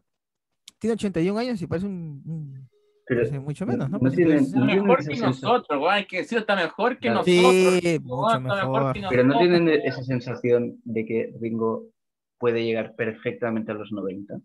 tiene 0.77 0.93
81 0.93 1.39
años 1.39 1.59
y 1.61 1.65
parece 1.65 1.87
un. 1.87 2.21
un- 2.25 2.69
pero 3.05 3.21
parece 3.21 3.39
mucho 3.39 3.65
menos, 3.65 3.89
¿no? 3.89 3.97
no 3.97 4.11
tiene- 4.11 4.35
Está 4.35 4.59
No 4.59 4.65
mejor 4.65 4.97
que 4.97 5.03
sensación. 5.03 5.29
nosotros, 5.31 5.79
güey, 5.79 5.91
hay 5.91 6.05
que 6.05 6.17
decirlo, 6.17 6.41
está 6.41 6.55
mejor 6.55 6.99
que 6.99 7.09
nosotros. 7.09 7.35
Sí, 7.81 7.99
mucho 8.03 8.39
mejor 8.39 8.93
pero 9.09 9.23
no 9.23 9.39
tienen 9.39 9.67
esa 9.69 10.03
sensación 10.03 10.79
de 10.85 11.05
que 11.05 11.33
Ringo 11.41 11.87
puede 12.37 12.63
llegar 12.63 12.95
perfectamente 12.95 13.71
a 13.71 13.75
los 13.75 13.91
90. 13.91 14.39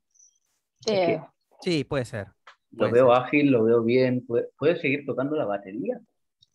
Eh, 0.86 1.20
Sí, 1.60 1.84
puede 1.84 2.04
ser. 2.04 2.28
Lo 2.72 2.90
veo 2.90 3.14
ser. 3.14 3.24
ágil, 3.24 3.50
lo 3.50 3.64
veo 3.64 3.82
bien, 3.82 4.24
puede, 4.26 4.48
puede 4.58 4.76
seguir 4.76 5.04
tocando 5.06 5.36
la 5.36 5.44
batería. 5.44 5.98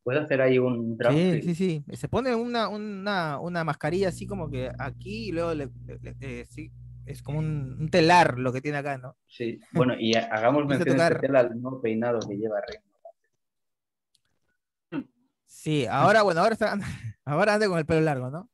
Puede 0.03 0.19
hacer 0.19 0.41
ahí 0.41 0.59
un 0.59 0.97
drum 0.97 1.15
Sí, 1.15 1.41
sí, 1.43 1.55
sí. 1.55 1.83
Se 1.95 2.07
pone 2.09 2.35
una, 2.35 2.67
una, 2.67 3.39
una 3.39 3.63
mascarilla 3.63 4.09
así 4.09 4.27
como 4.27 4.49
que 4.49 4.69
aquí 4.77 5.29
y 5.29 5.31
luego 5.31 5.53
le, 5.53 5.69
le- 6.01 6.15
eh, 6.19 6.45
sí, 6.49 6.71
es 7.05 7.21
como 7.21 7.39
un, 7.39 7.77
un 7.79 7.89
telar 7.89 8.37
lo 8.37 8.51
que 8.51 8.61
tiene 8.61 8.77
acá, 8.77 8.97
¿no? 8.97 9.15
Sí, 9.27 9.59
bueno, 9.73 9.93
y 9.97 10.13
ha- 10.15 10.27
hagamos 10.31 10.65
mención 10.67 10.89
tocar. 10.89 11.11
especial 11.13 11.35
al 11.37 11.61
nuevo 11.61 11.81
peinado 11.81 12.19
que 12.27 12.35
lleva 12.35 12.61
Ringo. 12.67 12.83
Sí, 15.45 15.85
ahora, 15.85 16.21
bueno, 16.23 16.41
ahora 16.41 16.53
está, 16.53 16.77
ahora 17.25 17.53
anda 17.53 17.67
con 17.67 17.77
el 17.79 17.85
pelo 17.85 18.01
largo, 18.01 18.29
¿no? 18.29 18.49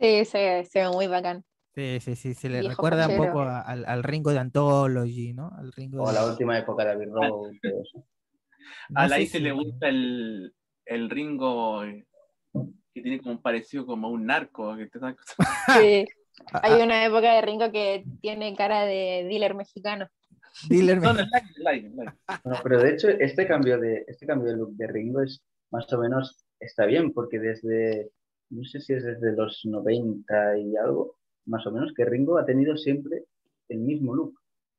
sí, 0.00 0.24
se, 0.24 0.64
se 0.64 0.80
ve 0.80 0.88
muy 0.90 1.06
bacán. 1.06 1.44
Sí, 1.74 1.98
sí, 2.00 2.16
sí, 2.16 2.34
se 2.34 2.48
le 2.48 2.62
recuerda 2.62 3.06
un 3.08 3.16
poco 3.16 3.40
a- 3.42 3.60
al, 3.60 3.84
al 3.86 4.02
Ringo 4.02 4.32
de 4.32 4.38
Anthology, 4.40 5.32
¿no? 5.34 5.50
Al 5.56 5.72
Ringo 5.72 6.02
O 6.02 6.08
de- 6.08 6.14
la 6.14 6.26
última 6.26 6.58
época 6.58 6.84
de 6.84 6.90
Abbey 6.90 7.06
Road, 7.06 7.28
todo 7.28 7.50
eso. 7.50 8.04
no 8.88 9.00
A 9.00 9.06
la 9.08 9.16
si- 9.18 9.38
le 9.38 9.52
gusta 9.52 9.88
el, 9.88 10.52
el 10.84 11.10
Ringo 11.10 11.84
eh, 11.84 12.06
que 12.92 13.02
tiene 13.02 13.18
como 13.20 13.32
un 13.32 13.42
parecido 13.42 13.86
como 13.86 14.08
un 14.10 14.26
narco. 14.26 14.76
Que 14.76 14.86
te 14.88 14.98
da- 14.98 15.16
Sí, 15.78 16.04
a- 16.52 16.60
hay 16.64 16.80
a- 16.80 16.84
una 16.84 17.04
época 17.04 17.34
de 17.34 17.40
Ringo 17.42 17.70
que 17.70 18.04
tiene 18.20 18.54
cara 18.56 18.84
de 18.84 19.26
dealer 19.28 19.54
mexicano. 19.54 20.08
dealer 20.68 21.00
No, 21.00 21.14
me- 21.14 21.22
no, 21.22 21.28
like, 21.30 21.48
like, 21.58 21.90
like. 21.94 22.12
Bueno, 22.42 22.58
pero 22.64 22.82
de 22.82 22.90
hecho, 22.94 23.08
este 23.08 23.46
cambio 23.46 23.78
de, 23.78 24.04
este 24.08 24.26
cambio 24.26 24.50
de 24.50 24.56
look 24.56 24.72
de 24.74 24.86
Ringo 24.88 25.22
es 25.22 25.40
más 25.70 25.90
o 25.92 25.98
menos, 25.98 26.44
está 26.58 26.84
bien, 26.84 27.12
porque 27.12 27.38
desde, 27.38 28.10
no 28.50 28.64
sé 28.64 28.80
si 28.80 28.92
es 28.92 29.04
desde 29.04 29.36
los 29.36 29.60
90 29.64 30.58
y 30.58 30.76
algo, 30.76 31.14
más 31.50 31.66
o 31.66 31.72
menos, 31.72 31.92
que 31.94 32.04
Ringo 32.04 32.38
ha 32.38 32.46
tenido 32.46 32.76
siempre 32.76 33.24
el 33.68 33.78
mismo 33.80 34.14
look, 34.14 34.34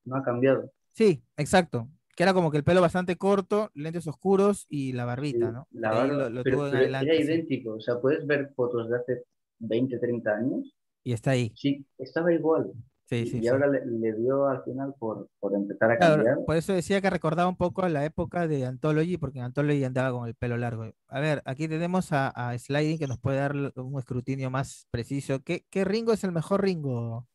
no 0.05 0.15
ha 0.15 0.23
cambiado. 0.23 0.71
Sí, 0.93 1.21
exacto. 1.37 1.87
Que 2.15 2.23
era 2.23 2.33
como 2.33 2.51
que 2.51 2.57
el 2.57 2.63
pelo 2.63 2.81
bastante 2.81 3.15
corto, 3.15 3.71
lentes 3.73 4.05
oscuros 4.07 4.65
y 4.69 4.93
la 4.93 5.05
barbita, 5.05 5.47
Sí, 5.47 5.53
¿no? 5.53 5.67
la 5.71 5.91
barba, 5.91 6.13
lo, 6.15 6.29
lo 6.29 6.43
pero- 6.43 6.57
tuvo 6.57 6.65
en 6.65 6.71
pero 6.71 6.83
adelante. 6.83 7.09
era 7.15 7.17
sí, 7.17 7.23
idéntico, 7.31 7.73
o 7.75 7.79
sea, 7.79 7.99
puedes 8.01 8.25
ver 8.27 8.51
fotos 8.55 8.89
de 8.89 8.97
hace 8.97 9.23
20, 9.59 9.97
30 9.99 10.31
años, 10.35 10.75
y 11.03 11.13
está 11.13 11.31
ahí. 11.31 11.51
sí, 11.55 11.85
estaba 11.97 12.33
igual. 12.33 12.71
Sí, 13.11 13.17
y 13.17 13.27
sí, 13.27 13.37
y 13.39 13.41
sí. 13.41 13.47
ahora 13.49 13.67
le, 13.67 13.85
le 13.85 14.13
dio 14.13 14.47
al 14.47 14.63
final 14.63 14.95
por, 14.97 15.27
por 15.41 15.53
empezar 15.53 15.91
a 15.91 15.97
Claro, 15.97 16.23
cambiar. 16.23 16.45
por 16.45 16.55
eso 16.55 16.71
decía 16.71 17.01
que 17.01 17.09
recordaba 17.09 17.49
un 17.49 17.57
poco 17.57 17.83
a 17.83 17.89
la 17.89 18.05
época 18.05 18.47
de 18.47 18.65
Anthology, 18.65 19.17
porque 19.17 19.41
Anthology 19.41 19.83
andaba 19.83 20.17
con 20.17 20.29
el 20.29 20.33
pelo 20.35 20.55
largo. 20.55 20.85
A 21.09 21.19
ver, 21.19 21.41
aquí 21.43 21.67
tenemos 21.67 22.13
a, 22.13 22.29
a 22.29 22.57
Sliding 22.57 22.97
que 22.97 23.07
nos 23.07 23.19
puede 23.19 23.39
dar 23.39 23.53
un 23.75 23.99
escrutinio 23.99 24.49
más 24.49 24.87
preciso. 24.91 25.43
¿Qué, 25.43 25.65
qué 25.69 25.83
Ringo 25.83 26.13
es 26.13 26.23
el 26.23 26.31
mejor 26.31 26.63
Ringo? 26.63 27.27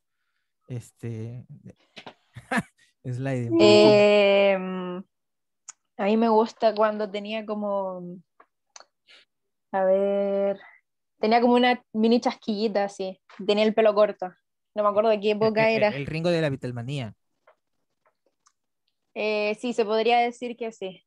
Este. 0.67 1.45
Sliding. 3.05 3.59
Eh, 3.61 4.55
a 5.99 6.05
mí 6.05 6.17
me 6.17 6.29
gusta 6.31 6.75
cuando 6.75 7.11
tenía 7.11 7.45
como, 7.45 8.17
a 9.73 9.85
ver, 9.85 10.59
tenía 11.21 11.43
como 11.43 11.55
una 11.55 11.83
mini 11.93 12.19
chasquillita 12.19 12.85
así, 12.85 13.21
tenía 13.47 13.65
el 13.65 13.75
pelo 13.75 13.95
corto. 13.95 14.33
No 14.77 14.85
me 14.85 14.91
acuerdo 14.91 15.11
de 15.11 15.19
qué 15.21 15.33
época 15.33 15.69
El- 15.69 15.71
era. 15.71 15.93
El, 15.93 16.01
el 16.01 16.07
Ringo 16.07 16.29
de 16.31 16.41
la 16.43 16.51
Beatlemanía. 16.51 17.15
Eh, 19.15 19.57
sí, 19.61 19.73
se 19.73 19.85
podría 19.85 20.19
decir 20.19 20.57
que 20.57 20.73
sí. 20.73 21.05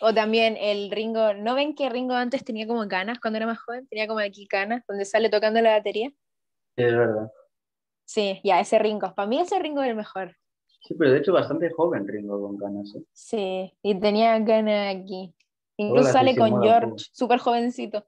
O 0.00 0.14
también 0.14 0.56
el 0.58 0.90
Ringo, 0.90 1.34
¿no 1.34 1.54
ven 1.56 1.74
que 1.76 1.90
Ringo 1.90 2.14
antes 2.14 2.44
tenía 2.44 2.66
como 2.66 2.88
canas 2.88 3.20
cuando 3.20 3.38
era 3.38 3.46
más 3.46 3.60
joven? 3.60 3.86
Tenía 3.88 4.08
como 4.08 4.20
aquí 4.20 4.46
canas, 4.48 4.84
donde 4.88 5.04
sale 5.06 5.30
tocando 5.30 5.60
la 5.62 5.72
batería. 5.78 6.10
Sí, 6.76 6.82
es 6.84 6.96
verdad. 6.96 7.30
Sí, 8.06 8.40
ya, 8.42 8.58
ese 8.60 8.78
Ringo. 8.80 9.14
Para 9.14 9.28
mí 9.28 9.38
ese 9.40 9.58
Ringo 9.60 9.82
es 9.82 9.90
el 9.90 9.94
mejor. 9.96 10.36
Sí, 10.80 10.94
pero 10.98 11.12
de 11.12 11.18
hecho 11.18 11.32
bastante 11.32 11.70
joven 11.70 12.08
Ringo 12.08 12.40
con 12.42 12.56
ganas. 12.56 12.92
¿eh? 12.96 13.04
Sí, 13.12 13.76
y 13.82 14.00
tenía 14.00 14.38
ganas 14.38 14.96
aquí. 14.96 15.34
Incluso 15.76 16.10
Hola, 16.10 16.12
sale 16.12 16.36
con 16.36 16.60
George, 16.62 16.94
súper 17.12 17.38
jovencito. 17.38 18.06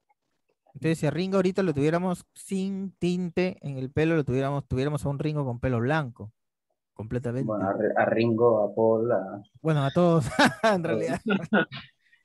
Entonces, 0.75 0.99
si 0.99 1.07
a 1.07 1.11
Ringo 1.11 1.37
ahorita 1.37 1.63
lo 1.63 1.75
tuviéramos 1.75 2.25
sin 2.35 2.93
tinte 2.99 3.59
en 3.63 3.77
el 3.79 3.91
pelo, 3.91 4.15
lo 4.17 4.25
tuviéramos, 4.25 4.67
tuviéramos 4.67 5.05
a 5.05 5.09
un 5.09 5.19
Ringo 5.19 5.45
con 5.45 5.59
pelo 5.61 5.81
blanco. 5.81 6.33
Completamente. 6.95 7.47
Bueno, 7.47 7.67
a, 7.69 8.03
a 8.03 8.05
Ringo, 8.05 8.65
a 8.65 8.75
Paul, 8.75 9.11
a, 9.13 9.43
Bueno, 9.63 9.85
a 9.85 9.91
todos, 9.91 10.27
en 10.63 10.85
realidad. 10.85 11.21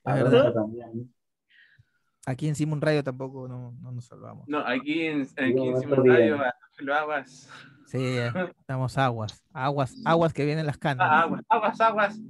a 0.04 0.14
verdad. 0.14 0.52
también. 0.52 1.12
Aquí 2.26 2.48
en 2.48 2.54
Simon 2.56 2.80
Radio 2.80 3.04
tampoco 3.04 3.46
no, 3.48 3.72
no 3.80 3.92
nos 3.92 4.04
salvamos. 4.06 4.48
No, 4.48 4.58
aquí 4.66 5.06
en, 5.06 5.22
aquí 5.22 5.54
No, 5.54 5.62
en 5.64 5.68
está 5.68 5.80
Simón 5.80 6.02
bien. 6.02 6.16
Radio 6.16 6.40
a- 6.40 6.54
lo 6.78 6.94
aguas. 6.94 7.48
Sí, 7.86 7.98
eh, 8.00 8.30
estamos 8.60 8.98
aguas, 8.98 9.42
aguas, 9.52 9.94
aguas 10.04 10.32
que 10.32 10.44
vienen 10.44 10.66
las 10.66 10.76
canas. 10.76 11.06
Ah, 11.08 11.20
aguas, 11.22 11.42
aguas, 11.48 11.80
aguas. 11.80 12.20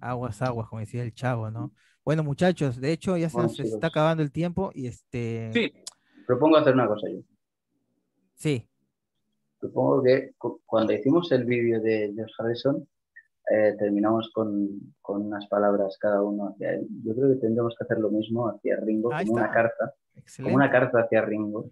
Aguas, 0.00 0.42
aguas, 0.42 0.68
como 0.68 0.80
decía 0.80 1.02
el 1.02 1.14
chavo, 1.14 1.50
¿no? 1.50 1.72
Bueno, 2.04 2.22
muchachos, 2.22 2.80
de 2.80 2.92
hecho 2.92 3.16
ya 3.16 3.28
se 3.28 3.34
Bueno, 3.34 3.48
nos 3.48 3.56
chicos. 3.56 3.72
está 3.72 3.86
acabando 3.86 4.22
el 4.22 4.30
tiempo 4.30 4.70
y 4.74 4.86
este, 4.86 5.50
Sí, 5.52 5.72
Propongo 6.26 6.56
hacer 6.56 6.74
una 6.74 6.86
cosa 6.86 7.08
yo. 7.10 7.20
sí, 8.34 8.66
Supongo 9.60 10.02
que 10.02 10.32
cu- 10.36 10.60
cuando 10.66 10.92
hicimos 10.92 11.30
el 11.32 11.44
vídeo 11.44 11.80
de 11.80 12.12
George 12.14 12.34
Harrison, 12.38 12.86
eh, 13.50 13.74
terminamos 13.78 14.30
con, 14.34 14.68
con 15.00 15.22
unas 15.22 15.46
palabras 15.48 15.96
cada 15.98 16.22
uno 16.22 16.48
hacia 16.48 16.74
él. 16.74 16.86
Yo 17.04 17.14
creo 17.14 17.28
que 17.30 17.40
tendremos 17.40 17.74
que 17.78 17.84
hacer 17.84 17.98
lo 17.98 18.10
mismo 18.10 18.48
hacia 18.48 18.76
Ringo, 18.80 19.12
Ahí 19.12 19.26
como 19.26 19.38
una 19.38 19.50
carta, 19.50 19.94
como 20.12 20.20
excelente. 20.20 20.54
una 20.56 20.70
carta 20.70 21.00
hacia 21.00 21.22
Ringo. 21.22 21.70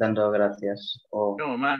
Dando 0.00 0.30
gracias 0.30 1.06
o 1.10 1.36
No, 1.38 1.56
más. 1.56 1.78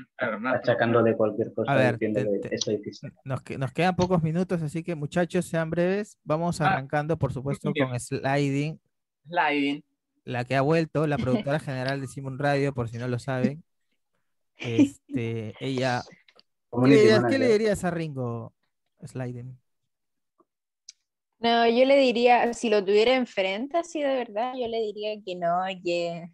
achacándole 0.54 1.16
cualquier 1.16 1.52
cosa 1.54 1.72
A 1.72 1.74
ver, 1.74 1.98
diciéndole 1.98 2.38
te- 2.38 2.48
te- 2.50 2.54
esto 2.54 2.70
difícil. 2.70 3.12
Nos, 3.24 3.42
que- 3.42 3.58
nos 3.58 3.72
quedan 3.72 3.96
pocos 3.96 4.22
minutos, 4.22 4.62
así 4.62 4.84
que 4.84 4.94
muchachos, 4.94 5.46
sean 5.46 5.70
breves. 5.70 6.18
Vamos 6.22 6.60
Ah, 6.60 6.66
arrancando, 6.66 7.18
por 7.18 7.32
supuesto, 7.32 7.72
bien. 7.72 7.88
con 7.88 7.98
Sliding, 7.98 8.78
Sliding. 9.26 9.82
la 10.24 10.44
que 10.44 10.54
ha 10.54 10.60
vuelto, 10.60 11.06
la 11.06 11.16
productora 11.16 11.58
general 11.60 12.00
de 12.00 12.06
Simon 12.06 12.38
Radio, 12.38 12.72
por 12.74 12.88
si 12.88 12.98
no 12.98 13.08
lo 13.08 13.18
saben. 13.18 13.64
Este, 14.58 15.54
ella. 15.60 16.02
¿Qué 16.72 16.88
le, 16.88 16.96
dirías, 16.96 17.24
qué 17.30 17.38
le 17.38 17.48
dirías 17.48 17.84
a 17.84 17.90
Ringo 17.90 18.52
Sliding? 19.02 19.58
No, 21.40 21.66
yo 21.66 21.86
le 21.86 21.96
diría, 21.96 22.52
si 22.52 22.68
lo 22.68 22.84
tuviera 22.84 23.14
enfrente, 23.14 23.78
así 23.78 24.02
de 24.02 24.14
verdad, 24.14 24.52
yo 24.60 24.68
le 24.68 24.78
diría 24.82 25.16
que 25.24 25.36
no, 25.36 25.56
que. 25.82 26.30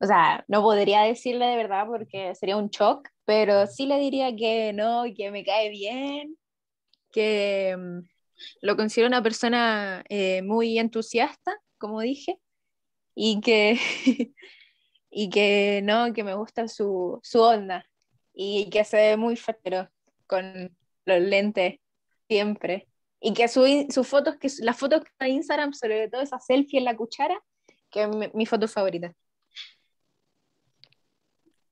O 0.00 0.06
sea, 0.06 0.44
no 0.48 0.62
podría 0.62 1.02
decirle 1.02 1.46
de 1.46 1.56
verdad 1.56 1.86
porque 1.86 2.34
sería 2.34 2.56
un 2.56 2.68
shock, 2.70 3.08
pero 3.24 3.66
sí 3.66 3.86
le 3.86 3.98
diría 3.98 4.34
que 4.36 4.72
no, 4.72 5.04
que 5.16 5.30
me 5.30 5.44
cae 5.44 5.70
bien, 5.70 6.36
que 7.12 7.76
mm, 7.78 8.00
lo 8.62 8.76
considero 8.76 9.08
una 9.08 9.22
persona 9.22 10.04
eh, 10.08 10.42
muy 10.42 10.78
entusiasta, 10.78 11.56
como 11.78 12.00
dije, 12.00 12.38
y 13.14 13.40
que, 13.40 13.78
y 15.10 15.30
que 15.30 15.80
no, 15.84 16.12
que 16.12 16.24
me 16.24 16.34
gusta 16.34 16.68
su, 16.68 17.20
su 17.22 17.40
onda 17.42 17.84
y 18.34 18.70
que 18.70 18.84
se 18.84 18.96
ve 18.98 19.16
muy 19.16 19.36
fatero 19.36 19.88
con 20.26 20.76
los 21.06 21.20
lentes 21.20 21.80
siempre. 22.28 22.88
Y 23.20 23.34
que 23.34 23.48
su, 23.48 23.64
sus 23.90 24.06
fotos, 24.06 24.36
que 24.36 24.48
su- 24.48 24.64
las 24.64 24.76
fotos 24.78 25.02
de 25.18 25.28
Instagram, 25.28 25.72
sobre 25.74 26.08
todo 26.08 26.20
esa 26.22 26.38
selfie 26.38 26.78
en 26.78 26.84
la 26.84 26.96
cuchara, 26.96 27.40
que 27.90 28.02
es 28.04 28.08
mi, 28.08 28.28
mi 28.34 28.46
foto 28.46 28.68
favorita. 28.68 29.12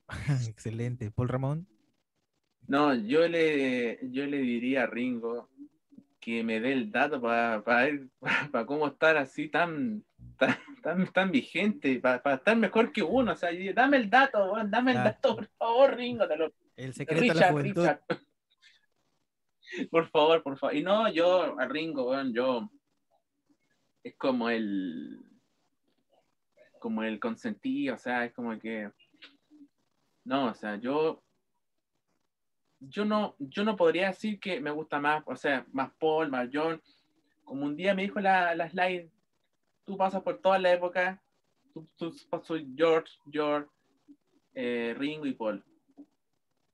Excelente. 0.49 1.11
Paul 1.11 1.29
Ramón. 1.29 1.69
No, 2.69 2.95
yo 2.95 3.29
le, 3.29 3.99
yo 4.11 4.27
le 4.27 4.39
diría 4.39 4.85
a 4.85 4.87
Ringo 4.87 5.49
que 6.19 6.43
me 6.43 6.59
dé 6.59 6.73
el 6.73 6.91
dato 6.91 7.21
para 7.21 7.59
ver 7.61 8.09
para 8.51 8.67
cómo 8.67 8.89
estar 8.89 9.17
así 9.17 9.49
tan, 9.49 10.05
tan, 10.37 10.57
tan, 10.83 11.13
tan 11.13 11.31
vigente, 11.31 12.01
para 12.01 12.35
estar 12.35 12.57
mejor 12.57 12.93
que 12.93 13.03
uno. 13.03 13.33
O 13.33 13.37
sea, 13.37 13.51
dame 13.73 13.99
el 13.99 14.11
dato, 14.11 14.53
dame 14.67 14.93
el 14.93 14.97
dato, 14.97 15.37
por 15.37 15.47
favor, 15.57 15.97
Ringo. 15.97 16.27
Te 16.27 16.37
lo, 16.37 16.53
El 16.75 16.95
secreto 16.95 17.21
de 17.21 17.29
la 17.29 17.35
Richard, 17.35 17.53
juventud. 17.53 17.83
Richard. 17.83 18.01
Por 19.91 20.09
favor, 20.09 20.43
por 20.45 20.57
favor. 20.57 20.77
Y 20.77 20.83
no, 20.83 21.11
yo, 21.13 21.59
a 21.59 21.67
Ringo, 21.67 22.15
yo. 22.33 22.71
Es 24.03 24.17
como 24.17 24.49
el. 24.49 25.19
Como 26.79 27.03
el 27.03 27.19
consentido, 27.19 27.97
o 27.97 27.99
sea, 27.99 28.25
es 28.25 28.33
como 28.33 28.57
que. 28.59 28.91
No, 30.27 30.49
o 30.49 30.55
sea, 30.55 30.77
yo. 30.77 31.23
Yo 32.79 33.05
no, 33.07 33.35
yo 33.39 33.65
no 33.65 33.75
podría 33.75 34.09
decir 34.09 34.39
que 34.39 34.61
me 34.61 34.71
gusta 34.71 35.01
más, 35.01 35.23
o 35.27 35.35
sea, 35.35 35.65
más 35.73 35.91
Paul, 35.99 36.31
más 36.31 36.51
John. 36.53 36.83
Como 37.45 37.65
un 37.65 37.75
día 37.75 37.95
me 37.95 38.03
dijo 38.03 38.21
la, 38.21 38.55
la 38.55 38.69
slide, 38.69 39.11
tú 39.85 39.97
pasas 39.97 40.23
por 40.23 40.39
toda 40.43 40.59
la 40.59 40.73
época, 40.73 41.23
tú, 41.73 41.89
tú 41.97 42.15
pasas 42.29 42.61
George, 42.77 43.11
George, 43.31 43.71
eh, 44.53 44.95
Ringo 44.99 45.25
y 45.27 45.33
Paul. 45.33 45.65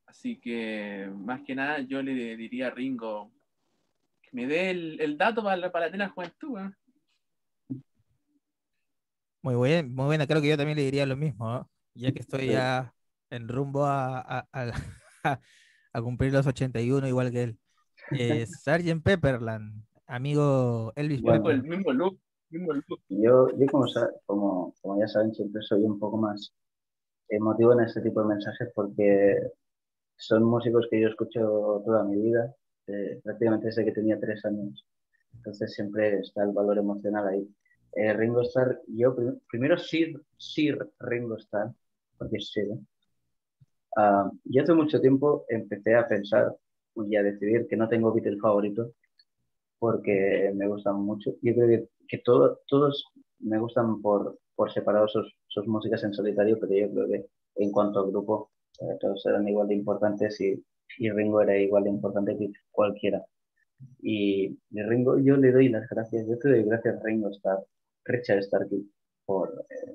Así 0.07 0.41
que, 0.41 1.09
más 1.15 1.43
que 1.43 1.55
nada, 1.55 1.81
yo 1.81 2.03
le 2.03 2.37
diría 2.37 2.67
a 2.67 2.71
Ringo 2.71 3.31
que 4.23 4.31
me 4.33 4.47
dé 4.47 4.71
el, 4.71 5.01
el 5.01 5.17
dato 5.17 5.45
para, 5.45 5.71
para 5.71 5.89
la 5.89 6.09
juventud. 6.09 6.59
Muy 9.43 9.69
bien, 9.69 9.95
muy 9.95 10.07
buena. 10.07 10.27
Creo 10.27 10.43
que 10.43 10.49
yo 10.49 10.57
también 10.57 10.79
le 10.79 10.85
diría 10.85 11.07
lo 11.07 11.17
mismo, 11.17 11.49
¿no? 11.49 11.71
ya 11.95 12.11
que 12.13 12.21
estoy 12.21 12.49
ya 12.49 12.93
en 13.33 13.49
rumbo 13.49 13.85
a, 13.87 14.21
a- 14.21 14.49
a- 14.53 14.73
a 15.95 16.03
cumplir 16.03 16.33
los 16.33 16.47
81, 16.47 17.07
igual 17.09 17.31
que 17.33 17.43
él. 17.45 17.59
Eh, 18.13 18.47
Sgt. 18.47 19.03
Pepperland, 19.03 19.85
amigo 20.07 20.93
Elvis 20.97 21.23
Bueno. 21.23 21.51
El 21.51 21.63
mismo 21.63 21.93
look, 21.93 22.19
mismo 22.51 22.73
look. 22.73 23.01
Yo, 23.09 23.49
yo 23.59 23.67
como, 23.71 23.87
como, 24.27 24.75
como 24.81 25.01
ya 25.01 25.09
saben, 25.09 25.35
siempre 25.35 25.63
soy 25.63 25.83
un 25.83 25.99
poco 25.99 26.17
más 26.19 26.53
emotivo 27.29 27.73
en 27.73 27.81
este 27.81 28.03
tipo 28.03 28.21
de 28.21 28.29
mensajes 28.29 28.69
porque 28.75 29.39
son 30.17 30.45
músicos 30.45 30.87
que 30.91 31.01
yo 31.01 31.09
escucho 31.09 31.83
toda 31.85 32.05
mi 32.05 32.17
vida, 32.21 32.55
eh, 32.87 33.21
prácticamente 33.25 33.67
desde 33.67 33.85
que 33.85 33.93
tenía 33.93 34.21
tres 34.21 34.45
años. 34.45 34.87
Entonces 35.35 35.73
siempre 35.75 36.19
está 36.21 36.43
el 36.45 36.53
valor 36.53 36.79
emocional 36.79 37.27
ahí. 37.27 37.49
Eh, 37.95 38.13
Ringo 38.13 38.43
Starr, 38.43 38.81
yo 38.87 39.15
prim- 39.15 39.41
primero 39.51 39.79
Sir, 39.79 40.21
Sir 40.37 40.79
Ringo 41.01 41.37
Starr, 41.39 41.73
porque 42.19 42.37
es 42.37 42.51
Sir. 42.53 42.69
Yo 44.45 44.63
hace 44.63 44.75
mucho 44.75 45.01
tiempo 45.01 45.45
empecé 45.49 45.95
a 45.95 46.09
pensar 46.09 46.55
y 46.97 47.17
a 47.17 47.23
decidir 47.23 47.67
que 47.69 47.77
no 47.77 47.89
tengo 47.89 48.13
Beatle 48.13 48.39
favorito 48.39 48.93
porque 49.79 50.53
me 50.55 50.69
gustan 50.69 50.97
mucho. 50.97 51.33
Yo 51.43 51.55
creo 51.55 51.69
que, 51.69 51.89
que 52.09 52.19
todo- 52.19 52.61
todos 52.67 53.05
me 53.41 53.59
gustan 53.59 54.01
por, 54.01 54.39
por 54.55 54.73
separado 54.73 55.09
sus, 55.09 55.35
sus 55.49 55.67
músicas 55.67 56.05
en 56.05 56.15
solitario, 56.15 56.59
pero 56.61 56.75
yo 56.75 56.91
creo 56.93 57.09
que 57.09 57.27
en 57.57 57.73
cuanto 57.73 58.01
al 58.01 58.11
grupo, 58.11 58.51
eh, 58.81 58.97
todos 59.01 59.25
eran 59.27 59.49
igual 59.49 59.69
de 59.69 59.75
importantes 59.75 60.41
y, 60.41 60.65
y 60.99 61.11
Ringo 61.11 61.41
era 61.43 61.57
igual 61.59 61.85
de 61.85 61.91
importante 61.91 62.37
que 62.39 62.53
cualquiera. 62.71 63.25
Y, 64.01 64.59
y 64.71 64.83
Ringo, 64.83 65.19
yo 65.19 65.37
le 65.37 65.53
doy 65.53 65.69
las 65.69 65.89
gracias, 65.89 66.27
yo 66.29 66.39
te 66.39 66.49
doy 66.51 66.63
gracias 66.65 67.03
Ringo 67.03 67.31
Starr, 67.31 67.65
Richard 68.05 68.43
Starkey, 68.45 68.89
por, 69.27 69.51
eh, 69.71 69.95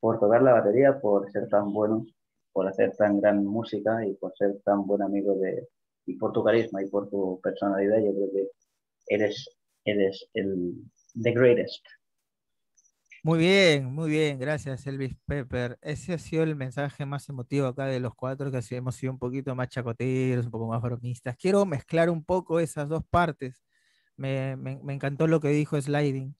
por 0.00 0.18
tocar 0.20 0.42
la 0.42 0.52
batería, 0.54 1.00
por 1.00 1.30
ser 1.30 1.48
tan 1.48 1.72
bueno, 1.72 2.06
por 2.58 2.66
hacer 2.66 2.90
tan 2.96 3.20
gran 3.20 3.44
música 3.46 4.04
y 4.04 4.14
por 4.14 4.32
ser 4.36 4.60
tan 4.64 4.84
buen 4.84 5.00
amigo 5.00 5.36
de, 5.36 5.68
y 6.06 6.16
por 6.16 6.32
tu 6.32 6.42
carisma 6.42 6.82
y 6.82 6.88
por 6.90 7.08
tu 7.08 7.40
personalidad, 7.40 7.98
yo 7.98 8.12
creo 8.12 8.30
que 8.32 8.48
eres, 9.06 9.48
eres 9.84 10.28
el 10.34 10.74
the 11.22 11.30
greatest. 11.30 11.86
Muy 13.22 13.38
bien, 13.38 13.84
muy 13.94 14.10
bien, 14.10 14.40
gracias 14.40 14.88
Elvis 14.88 15.14
Pepper. 15.24 15.78
Ese 15.82 16.14
ha 16.14 16.18
sido 16.18 16.42
el 16.42 16.56
mensaje 16.56 17.06
más 17.06 17.28
emotivo 17.28 17.68
acá 17.68 17.86
de 17.86 18.00
los 18.00 18.12
cuatro, 18.16 18.50
que 18.50 18.60
hemos 18.74 18.96
sido 18.96 19.12
un 19.12 19.20
poquito 19.20 19.54
más 19.54 19.68
chacoteros, 19.68 20.46
un 20.46 20.50
poco 20.50 20.66
más 20.66 20.82
bromistas. 20.82 21.36
Quiero 21.36 21.64
mezclar 21.64 22.10
un 22.10 22.24
poco 22.24 22.58
esas 22.60 22.88
dos 22.88 23.04
partes. 23.08 23.62
Me, 24.16 24.56
me- 24.56 24.80
me 24.82 24.94
encantó 24.94 25.28
lo 25.28 25.40
que 25.40 25.50
dijo 25.50 25.80
Sliding, 25.80 26.36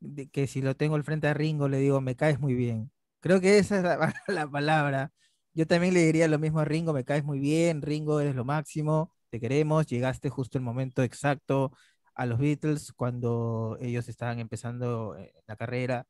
de 0.00 0.28
que 0.30 0.48
si 0.48 0.62
lo 0.62 0.76
tengo 0.76 0.96
al 0.96 1.04
frente 1.04 1.28
a 1.28 1.34
Ringo 1.34 1.68
le 1.68 1.78
digo, 1.78 2.00
me 2.00 2.16
caes 2.16 2.40
muy 2.40 2.54
bien. 2.56 2.90
Creo 3.20 3.40
que 3.40 3.58
esa 3.58 3.76
es 3.78 3.84
la, 3.84 4.14
la 4.28 4.48
palabra. 4.50 5.12
Yo 5.54 5.66
también 5.66 5.94
le 5.94 6.00
diría 6.04 6.28
lo 6.28 6.38
mismo 6.38 6.60
a 6.60 6.64
Ringo, 6.64 6.92
me 6.92 7.04
caes 7.04 7.24
muy 7.24 7.40
bien, 7.40 7.82
Ringo 7.82 8.20
eres 8.20 8.34
lo 8.36 8.44
máximo, 8.44 9.12
te 9.30 9.40
queremos, 9.40 9.86
llegaste 9.86 10.28
justo 10.30 10.58
el 10.58 10.64
momento 10.64 11.02
exacto 11.02 11.72
a 12.14 12.26
los 12.26 12.38
Beatles 12.38 12.92
cuando 12.92 13.76
ellos 13.80 14.08
estaban 14.08 14.38
empezando 14.40 15.16
eh, 15.16 15.32
la 15.46 15.56
carrera 15.56 16.06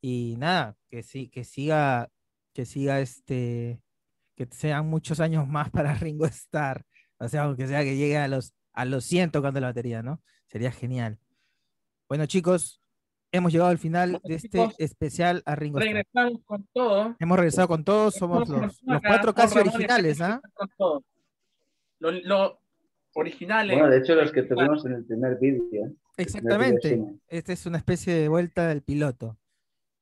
y 0.00 0.36
nada, 0.38 0.76
que 0.90 1.02
sí, 1.02 1.28
que 1.28 1.44
siga, 1.44 2.10
que 2.52 2.66
siga 2.66 3.00
este, 3.00 3.80
que 4.36 4.48
sean 4.52 4.88
muchos 4.88 5.20
años 5.20 5.48
más 5.48 5.70
para 5.70 5.94
Ringo 5.96 6.26
Starr, 6.26 6.84
o 7.18 7.28
sea, 7.28 7.44
aunque 7.44 7.66
sea 7.68 7.82
que 7.84 7.96
llegue 7.96 8.18
a 8.18 8.28
los, 8.28 8.54
a 8.72 8.84
los 8.84 9.04
100 9.04 9.30
tocando 9.30 9.60
la 9.60 9.68
batería, 9.68 10.02
¿no? 10.02 10.22
Sería 10.46 10.72
genial. 10.72 11.18
Bueno, 12.08 12.26
chicos, 12.26 12.80
hemos 13.36 13.52
llegado 13.52 13.70
al 13.70 13.78
final 13.78 14.20
de 14.24 14.34
este 14.34 14.58
chicos, 14.58 14.74
especial 14.78 15.42
a 15.46 15.54
Ringo. 15.54 15.78
Regresamos 15.78 16.42
con 16.44 16.66
todo. 16.72 17.16
Hemos 17.18 17.36
regresado 17.36 17.68
con 17.68 17.84
todos, 17.84 18.14
somos 18.14 18.48
los, 18.48 18.80
cuatro 19.06 19.34
casi 19.34 19.58
originales, 19.58 20.20
¿ah? 20.20 20.40
con 20.54 20.68
todo. 20.76 21.04
Los 21.98 22.22
los 22.24 22.52
originales. 23.14 23.78
Bueno, 23.78 23.90
de 23.90 23.98
hecho, 23.98 24.14
los 24.14 24.30
que 24.30 24.42
tuvimos 24.42 24.84
en 24.84 24.92
el 24.92 25.04
primer 25.04 25.38
vídeo. 25.38 25.86
¿eh? 25.86 25.92
Exactamente. 26.18 27.02
Esta 27.28 27.52
es 27.52 27.66
una 27.66 27.78
especie 27.78 28.14
de 28.14 28.28
vuelta 28.28 28.68
del 28.68 28.82
piloto. 28.82 29.36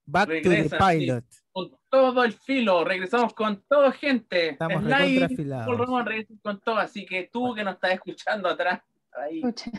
Back 0.07 0.27
to 0.27 0.35
the 0.35 0.49
Regresa, 0.49 0.90
sí. 0.90 0.99
pilot. 0.99 1.25
con 1.53 1.79
todo 1.88 2.25
el 2.25 2.33
filo, 2.35 2.85
regresamos 2.85 3.33
con 3.33 3.62
todo, 3.66 3.90
gente. 3.92 4.51
Estamos 4.51 4.83
Slide, 4.83 5.29
Ramón, 5.49 6.05
regresamos 6.05 6.42
con 6.42 6.61
todo, 6.61 6.77
así 6.77 7.07
que 7.07 7.31
tú 7.33 7.55
que 7.55 7.64
nos 7.64 7.77
estás 7.77 7.92
escuchando 7.92 8.49
atrás, 8.49 8.83
ahí, 9.14 9.42
Sí, 9.57 9.70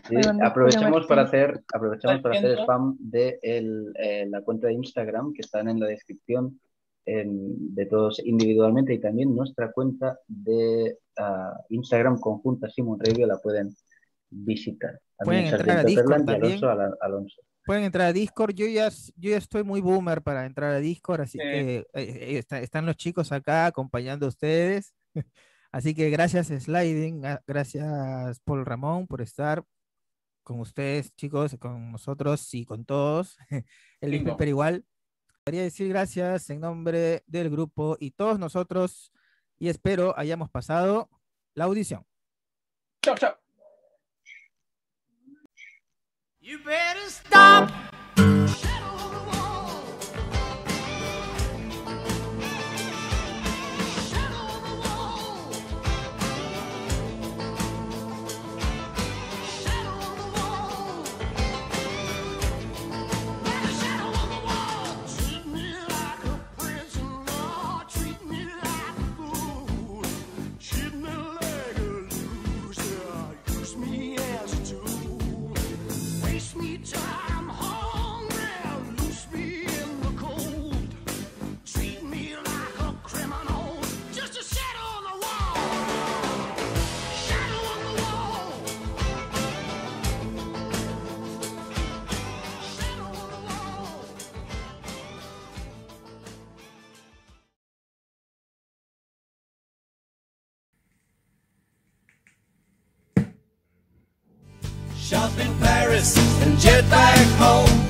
aprovechemos 0.43 1.06
para 1.08 1.24
hacer, 1.24 1.62
aprovechemos 1.74 2.21
para 2.21 2.38
hacer 2.38 2.60
spam 2.60 2.95
de 3.00 3.39
el, 3.41 3.93
eh, 4.00 4.26
la 4.30 4.41
cuenta 4.41 4.67
de 4.67 4.74
Instagram 4.74 5.34
que 5.34 5.41
están 5.41 5.67
en 5.69 5.80
la 5.80 5.88
descripción 5.88 6.60
en- 7.06 7.76
de 7.76 7.86
todos 7.86 8.19
individualmente 8.26 8.94
y 8.94 9.00
también 9.00 9.36
nuestra 9.36 9.71
cuenta 9.71 10.17
de 10.27 10.98
ah, 11.17 11.54
Instagram 11.69 12.19
conjunta 12.19 12.69
Simon 12.69 13.00
Radio 13.00 13.27
la 13.27 13.38
pueden 13.38 13.75
visitar. 14.29 15.00
Pueden 15.19 15.46
entrar 15.46 15.77
a 15.79 15.83
Discord 15.83 16.25
también. 16.25 16.60
Alonso. 17.02 17.42
Pueden 17.65 17.83
entrar 17.83 18.08
a 18.08 18.13
Discord. 18.13 18.54
Yo 18.54 18.67
ya, 18.67 18.90
yo 19.17 19.29
ya 19.31 19.38
estoy 19.38 19.63
muy 19.63 19.81
boomer 19.81 20.21
para 20.21 20.46
entrar 20.46 20.71
a 20.73 20.79
Discord, 20.79 21.21
así 21.21 21.38
Sí. 21.38 21.44
que 21.44 21.75
eh, 21.77 21.86
eh, 21.94 22.38
está- 22.38 22.60
están 22.60 22.86
los 22.86 22.96
chicos 22.98 23.31
acá 23.31 23.65
acompañando 23.67 24.25
a 24.25 24.29
ustedes. 24.29 24.94
Así 25.76 25.94
que 25.94 26.10
gracias 26.10 26.48
Sliding, 26.48 27.26
a- 27.26 27.44
gracias 27.46 28.40
Paul 28.46 28.65
Ramón 28.65 29.08
por 29.08 29.21
estar 29.21 29.62
con 30.42 30.62
ustedes, 30.62 31.13
chicos, 31.17 31.58
con 31.60 31.92
nosotros 31.92 32.54
y 32.54 32.63
con 32.63 32.86
todos. 32.86 33.38
El 34.00 34.12
Bingo. 34.12 34.32
Pepper 34.32 34.48
igual. 34.48 34.86
Quería 35.44 35.63
decir 35.63 35.90
gracias 35.90 36.50
en 36.50 36.62
nombre 36.62 37.23
del 37.28 37.50
grupo 37.50 37.98
y 38.00 38.12
todos 38.12 38.40
nosotros 38.40 39.12
y 39.60 39.67
espero 39.67 40.17
hayamos 40.17 40.50
pasado 40.50 41.10
la 41.56 41.65
audición. 41.65 42.06
Chao, 43.02 43.17
chao. 43.17 43.36
You 46.40 46.58
better 46.60 47.04
stop. 47.10 47.69
In 105.38 105.54
Paris 105.60 106.17
and 106.44 106.58
jet 106.58 106.90
back 106.90 107.27
home. 107.38 107.85